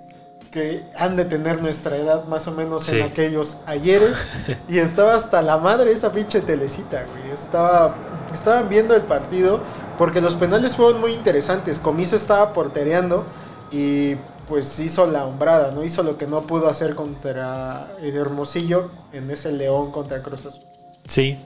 [0.52, 4.28] que han de tener nuestra edad más o menos en aquellos ayeres.
[4.68, 7.32] y estaba hasta la madre esa pinche telecita, güey.
[7.32, 7.96] Estaba,
[8.34, 9.62] estaban viendo el partido
[9.98, 11.80] porque los penales fueron muy interesantes.
[11.80, 13.26] Comiso estaba portereando
[13.72, 14.16] y
[14.50, 15.84] pues hizo la hombrada, ¿no?
[15.84, 20.62] Hizo lo que no pudo hacer contra Hermosillo en ese León contra Cruz Azul.
[21.06, 21.38] Sí,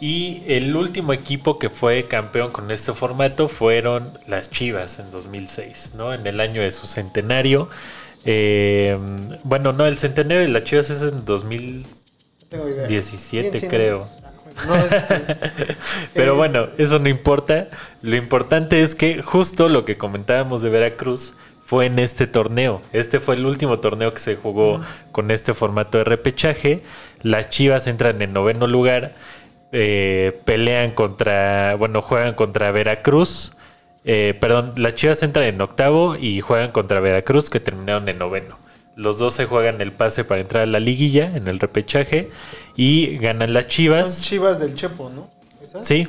[0.00, 5.92] y el último equipo que fue campeón con este formato fueron las Chivas en 2006,
[5.96, 6.12] ¿no?
[6.12, 7.68] En el año de su centenario.
[8.24, 8.98] Eh,
[9.44, 14.06] bueno, no, el centenario de las Chivas es en 2017, creo.
[16.14, 17.68] Pero eh, bueno, eso no importa.
[18.02, 22.82] Lo importante es que justo lo que comentábamos de Veracruz fue en este torneo.
[22.92, 24.80] Este fue el último torneo que se jugó
[25.12, 26.82] con este formato de repechaje.
[27.22, 29.14] Las Chivas entran en noveno lugar,
[29.72, 33.56] eh, pelean contra, bueno, juegan contra Veracruz.
[34.04, 38.58] Eh, perdón, las Chivas entran en octavo y juegan contra Veracruz que terminaron en noveno.
[38.96, 42.30] Los dos se juegan el pase para entrar a la liguilla en el repechaje
[42.76, 44.14] y ganan las Chivas.
[44.14, 45.28] Son Chivas del Chepo, ¿no?
[45.82, 46.06] Sí,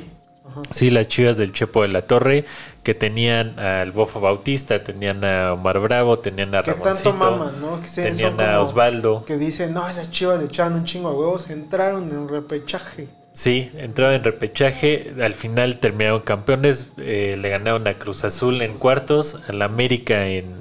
[0.70, 2.44] Sí, las chivas del Chepo de la Torre,
[2.82, 7.80] que tenían al Bofo Bautista, tenían a Omar Bravo, tenían a Ramoncito, ¿no?
[7.94, 9.22] tenían a Osvaldo.
[9.22, 13.08] Que dicen, no, esas chivas le echaban un chingo de huevos, entraron en repechaje.
[13.36, 18.78] Sí, entraron en repechaje, al final terminaron campeones, eh, le ganaron a Cruz Azul en
[18.78, 20.54] cuartos, al América en,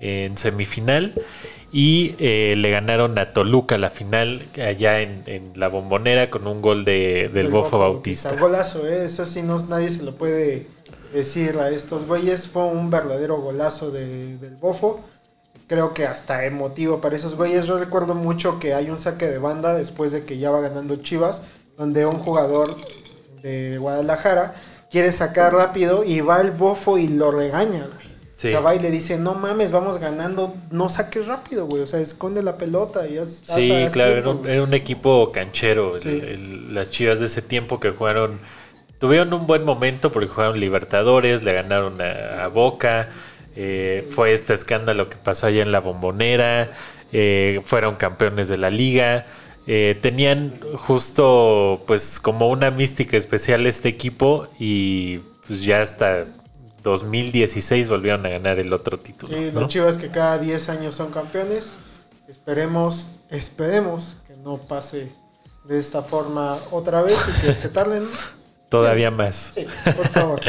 [0.00, 1.12] en semifinal
[1.70, 6.86] y eh, le ganaron a Toluca la final allá en, la bombonera con un gol
[6.86, 8.34] de, del Bofo, Bautista.
[8.36, 9.04] Golazo, ¿eh?
[9.04, 10.66] eso sí, no, nadie se lo puede
[11.12, 12.48] decir a estos güeyes.
[12.48, 15.00] Fue un verdadero golazo de, del Bofo.
[15.66, 17.66] Creo que hasta emotivo para esos güeyes.
[17.66, 20.96] Yo recuerdo mucho que hay un saque de banda después de que ya va ganando
[20.96, 21.42] Chivas,
[21.76, 22.76] donde un jugador
[23.42, 24.54] de Guadalajara
[24.90, 27.88] quiere sacar rápido y va el Bofo y lo regaña.
[28.34, 31.82] O sea, va y le dice, no mames, vamos ganando, no saques rápido, güey.
[31.82, 35.94] O sea, esconde la pelota y haz, Sí, claro, era un, equipo canchero.
[36.70, 38.40] las chivas de ese tiempo que jugaron,
[38.98, 43.08] tuvieron un buen momento porque jugaron Libertadores, le ganaron a, Boca.
[43.54, 46.72] Eh, fue este escándalo que pasó allá en la bombonera.
[47.12, 49.26] Eh, fueron campeones de la liga.
[49.66, 56.26] Eh, tenían justo pues como una mística especial este equipo y pues ya hasta
[56.82, 59.34] 2016 volvieron a ganar el otro título.
[59.34, 61.76] Sí, los Chivas que cada 10 años son campeones.
[62.28, 65.10] Esperemos, esperemos que no pase
[65.64, 68.04] de esta forma otra vez y que se tarden.
[68.68, 69.52] Todavía más.
[69.54, 70.40] Sí, por favor.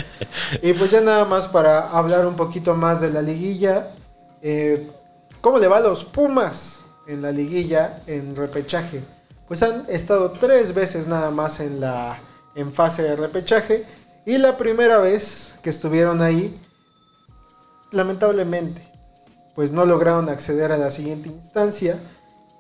[0.62, 3.92] y pues ya nada más para hablar un poquito más de la liguilla.
[4.42, 4.90] Eh,
[5.42, 9.04] ¿Cómo le va a los Pumas en la liguilla en repechaje?
[9.48, 12.20] Pues han estado tres veces nada más en la
[12.56, 13.86] en fase de repechaje
[14.26, 16.60] y la primera vez que estuvieron ahí,
[17.92, 18.82] lamentablemente,
[19.54, 22.00] pues no lograron acceder a la siguiente instancia,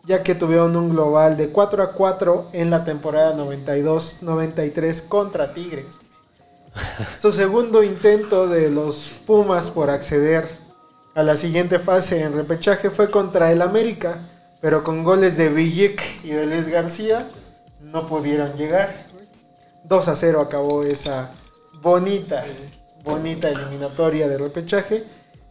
[0.06, 6.00] ya que tuvieron un global de 4 a 4 en la temporada 92-93 contra Tigres.
[7.20, 10.48] Su segundo intento de los Pumas por acceder
[11.16, 14.20] a la siguiente fase en repechaje fue contra el América,
[14.62, 17.28] pero con goles de Villic y de Les García
[17.80, 19.08] no pudieron llegar.
[19.84, 21.32] 2 a 0 acabó esa
[21.82, 22.46] bonita,
[23.04, 25.04] bonita eliminatoria de repechaje.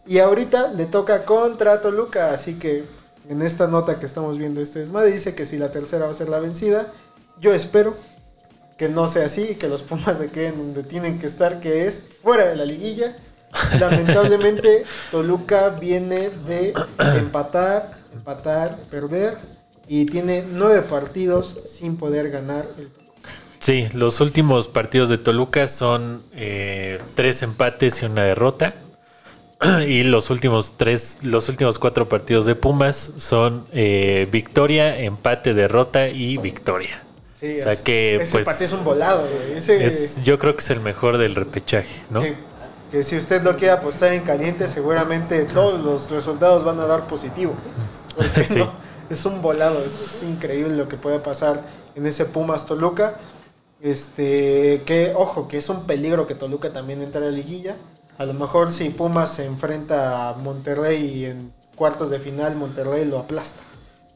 [0.05, 2.83] Y ahorita le toca contra Toluca, así que
[3.27, 6.13] en esta nota que estamos viendo este desmadre dice que si la tercera va a
[6.13, 6.87] ser la vencida,
[7.39, 7.97] yo espero
[8.77, 11.87] que no sea así y que los Pumas se queden donde tienen que estar, que
[11.87, 13.15] es fuera de la liguilla.
[13.79, 16.73] Lamentablemente Toluca viene de
[17.17, 19.37] empatar, empatar, perder
[19.87, 22.89] y tiene nueve partidos sin poder ganar el
[23.59, 28.75] Sí, los últimos partidos de Toluca son eh, tres empates y una derrota.
[29.87, 36.09] Y los últimos tres, los últimos cuatro partidos de Pumas son eh, victoria, empate, derrota
[36.09, 37.01] y victoria.
[37.39, 39.57] Sí, O sea es- que, ese pues, partido es un volado, güey.
[39.57, 42.21] Ese, Es, yo creo que es el mejor del repechaje, ¿no?
[42.21, 42.33] sí,
[42.95, 47.07] que si usted lo quiere apostar en caliente, seguramente todos los resultados van a dar
[47.07, 47.53] positivo.
[48.15, 48.57] Porque Sí.
[48.57, 48.71] no,
[49.09, 53.19] es un volado, es increíble lo que puede pasar en ese Pumas Toluca.
[53.81, 57.75] Este, que ojo, que es un peligro que Toluca también entre a la liguilla.
[58.17, 63.03] A lo mejor si Pumas se enfrenta a Monterrey y en cuartos de final Monterrey
[63.03, 63.61] lo aplasta.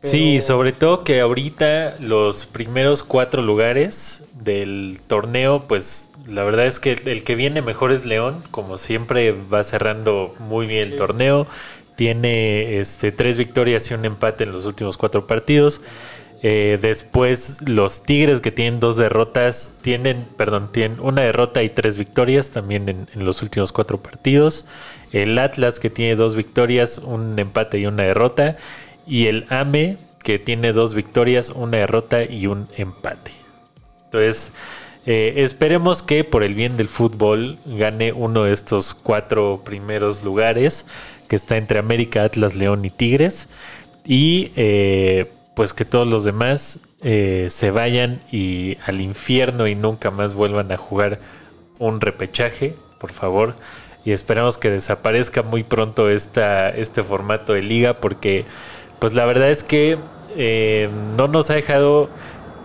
[0.02, 6.68] Pero- Sí, sobre todo que ahorita los primeros cuatro lugares del torneo, pues la verdad
[6.68, 10.96] es que el que viene mejor es León, como siempre va cerrando muy bien el
[10.96, 11.48] torneo.
[11.98, 15.82] Tiene este, tres victorias y un empate en los últimos cuatro partidos.
[16.42, 21.98] Eh, después los Tigres que tienen dos derrotas, tienen, perdón, tienen una derrota y tres
[21.98, 24.66] victorias también en, en los últimos cuatro partidos.
[25.12, 28.56] El Atlas que tiene dos victorias, un empate y una derrota.
[29.10, 33.32] Y el AME que tiene dos victorias, una derrota y un empate.
[34.06, 34.52] Entonces,
[35.06, 40.86] eh, esperemos que por el bien del fútbol gane uno de estos cuatro primeros lugares,
[41.28, 43.50] que está entre América, Atlas, León y Tigres.
[44.06, 50.12] Y eh, pues que todos los demás eh, se vayan y al infierno y nunca
[50.12, 51.20] más vuelvan a jugar
[51.80, 53.56] un repechaje, por favor.
[54.06, 58.46] Y esperamos que desaparezca muy pronto esta, este formato de liga, porque
[59.00, 59.98] pues la verdad es que
[60.36, 62.10] eh, no nos ha dejado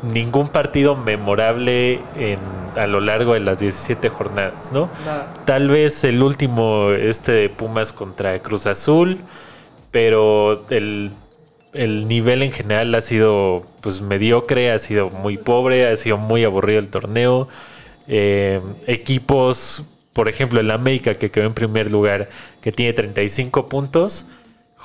[0.03, 2.39] ningún partido memorable en,
[2.76, 4.91] a lo largo de las 17 jornadas, ¿no?
[5.05, 5.30] Nada.
[5.45, 9.20] Tal vez el último, este de Pumas contra Cruz Azul,
[9.91, 11.12] pero el,
[11.72, 16.45] el nivel en general ha sido pues mediocre, ha sido muy pobre, ha sido muy
[16.45, 17.49] aburrido el torneo.
[18.07, 22.28] Eh, equipos, por ejemplo, el América que quedó en primer lugar,
[22.61, 24.26] que tiene 35 puntos,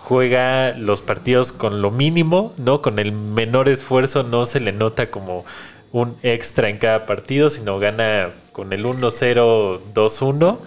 [0.03, 2.81] juega los partidos con lo mínimo, ¿no?
[2.81, 5.45] Con el menor esfuerzo, no se le nota como
[5.91, 10.59] un extra en cada partido, sino gana con el 1-0, 2-1.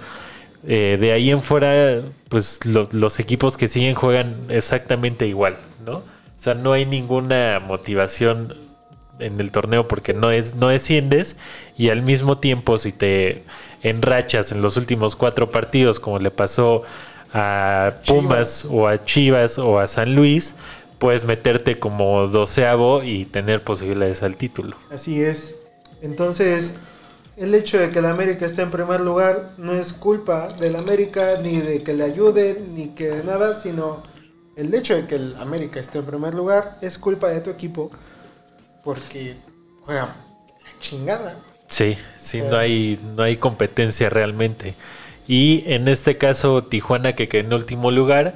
[0.67, 5.97] Eh, de ahí en fuera, pues lo- los equipos que siguen juegan exactamente igual, ¿no?
[5.99, 6.05] O
[6.37, 8.57] sea, no hay ninguna motivación
[9.19, 11.37] en el torneo porque no es no desciendes
[11.77, 13.45] y al mismo tiempo si te
[13.83, 16.83] enrachas en los últimos cuatro partidos como le pasó
[17.33, 20.55] a Pumas o a Chivas o a San Luis
[20.99, 25.57] puedes meterte como doceavo y tener posibilidades al título Así es.
[26.01, 26.75] Entonces,
[27.37, 31.39] el hecho de que el América esté en primer lugar no es culpa del América,
[31.43, 34.03] ni de que le ayude, ni que de nada, sino
[34.57, 37.91] el hecho de que el América esté en primer lugar es culpa de tu equipo
[38.85, 39.37] porque
[39.85, 41.37] juega la chingada.
[41.69, 44.75] Sí, sí, no hay, no hay competencia realmente.
[45.27, 48.35] Y en este caso, Tijuana, que quedó en último lugar,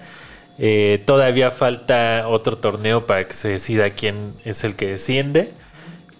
[0.58, 5.52] eh, todavía falta otro torneo para que se decida quién es el que desciende.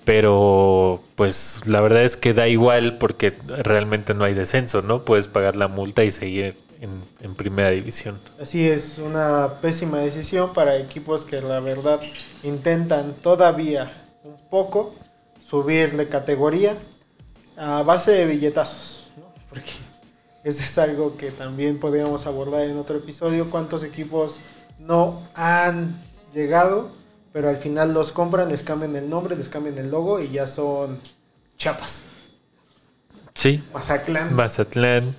[0.05, 5.03] Pero, pues, la verdad es que da igual porque realmente no hay descenso, ¿no?
[5.03, 6.91] Puedes pagar la multa y seguir en,
[7.23, 8.21] en primera división.
[8.41, 12.01] Así es, una pésima decisión para equipos que la verdad
[12.45, 13.91] intentan todavía
[14.23, 14.95] un poco
[15.45, 16.77] subir de categoría
[17.57, 19.33] a base de billetazos, ¿no?
[19.49, 19.71] Porque
[20.47, 24.39] eso es algo que también podríamos abordar en otro episodio, cuántos equipos
[24.79, 26.01] no han
[26.33, 26.93] llegado,
[27.33, 30.47] pero al final los compran, les cambian el nombre, les cambian el logo y ya
[30.47, 31.01] son
[31.59, 32.05] chapas.
[33.35, 35.17] Sí, Mazatlán, Mazatlán,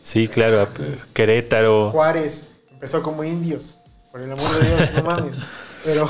[0.00, 0.68] sí, claro,
[1.14, 1.90] Querétaro.
[1.90, 3.76] Juárez, empezó como indios,
[4.12, 5.34] por el amor de Dios, no mames.
[5.84, 6.08] Pero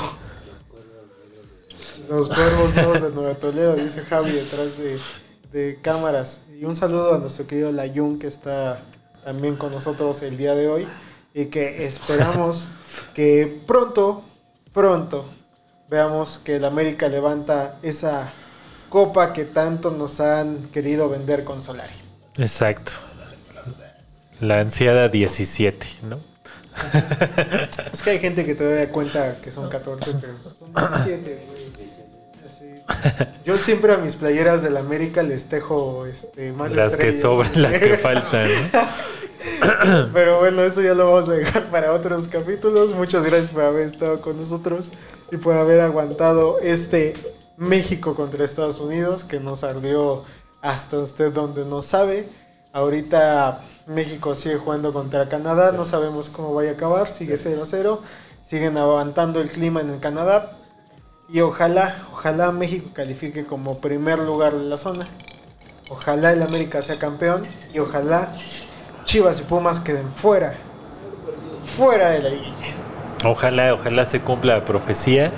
[2.09, 4.99] los cuervos nuevos de Nueva Toledo, dice Javi detrás de,
[5.51, 6.43] de cámaras.
[6.61, 8.83] Y un saludo a nuestro querido Layun que está
[9.23, 10.87] también con nosotros el día de hoy.
[11.33, 12.67] Y que esperamos
[13.15, 14.21] que pronto,
[14.71, 15.25] pronto,
[15.89, 18.31] veamos que el América levanta esa
[18.89, 21.95] copa que tanto nos han querido vender con Solari.
[22.37, 22.91] Exacto.
[24.39, 26.19] La ansiada 17, ¿no?
[27.91, 32.00] Es que hay gente que todavía cuenta que son 14, pero son 17, güey.
[33.45, 37.79] Yo siempre a mis playeras del América les tejo este, más Las que sobran, las
[37.79, 38.47] que faltan.
[38.73, 38.79] ¿no?
[40.13, 42.93] Pero bueno, eso ya lo vamos a dejar para otros capítulos.
[42.93, 44.91] Muchas gracias por haber estado con nosotros
[45.31, 47.13] y por haber aguantado este
[47.57, 50.23] México contra Estados Unidos que nos ardió
[50.61, 52.29] hasta usted donde no sabe.
[52.73, 57.99] Ahorita México sigue jugando contra Canadá, no sabemos cómo vaya a acabar, sigue 0-0.
[58.41, 60.51] Siguen aguantando el clima en el Canadá.
[61.33, 65.07] Y ojalá, ojalá México califique como primer lugar de la zona.
[65.89, 67.43] Ojalá el América sea campeón.
[67.73, 68.33] Y ojalá
[69.05, 70.55] Chivas y Pumas queden fuera.
[71.63, 72.75] Fuera de la liguilla.
[73.23, 75.31] Ojalá, ojalá se cumpla la profecía.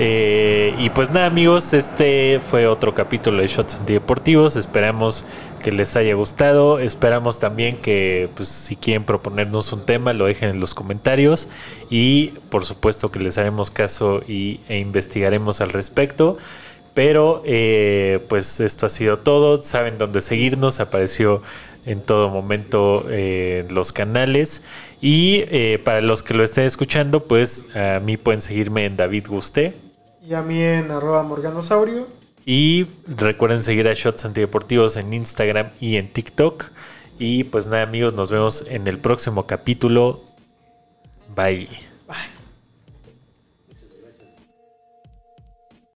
[0.00, 4.54] Eh, y pues nada amigos, este fue otro capítulo de Shots Antideportivos.
[4.54, 5.24] Esperamos
[5.58, 6.78] que les haya gustado.
[6.78, 11.48] Esperamos también que pues, si quieren proponernos un tema lo dejen en los comentarios.
[11.90, 16.38] Y por supuesto que les haremos caso y, e investigaremos al respecto.
[16.94, 19.56] Pero eh, pues esto ha sido todo.
[19.56, 20.78] Saben dónde seguirnos.
[20.78, 21.42] Apareció
[21.86, 24.62] en todo momento eh, los canales.
[25.00, 29.26] Y eh, para los que lo estén escuchando, pues a mí pueden seguirme en David
[29.28, 29.87] Gusté.
[30.28, 32.04] Y a mí en arroba morganosaurio.
[32.44, 36.66] Y recuerden seguir a Shots Antideportivos en Instagram y en TikTok.
[37.18, 40.22] Y pues nada amigos, nos vemos en el próximo capítulo.
[41.34, 41.66] Bye.
[41.66, 41.87] Bye.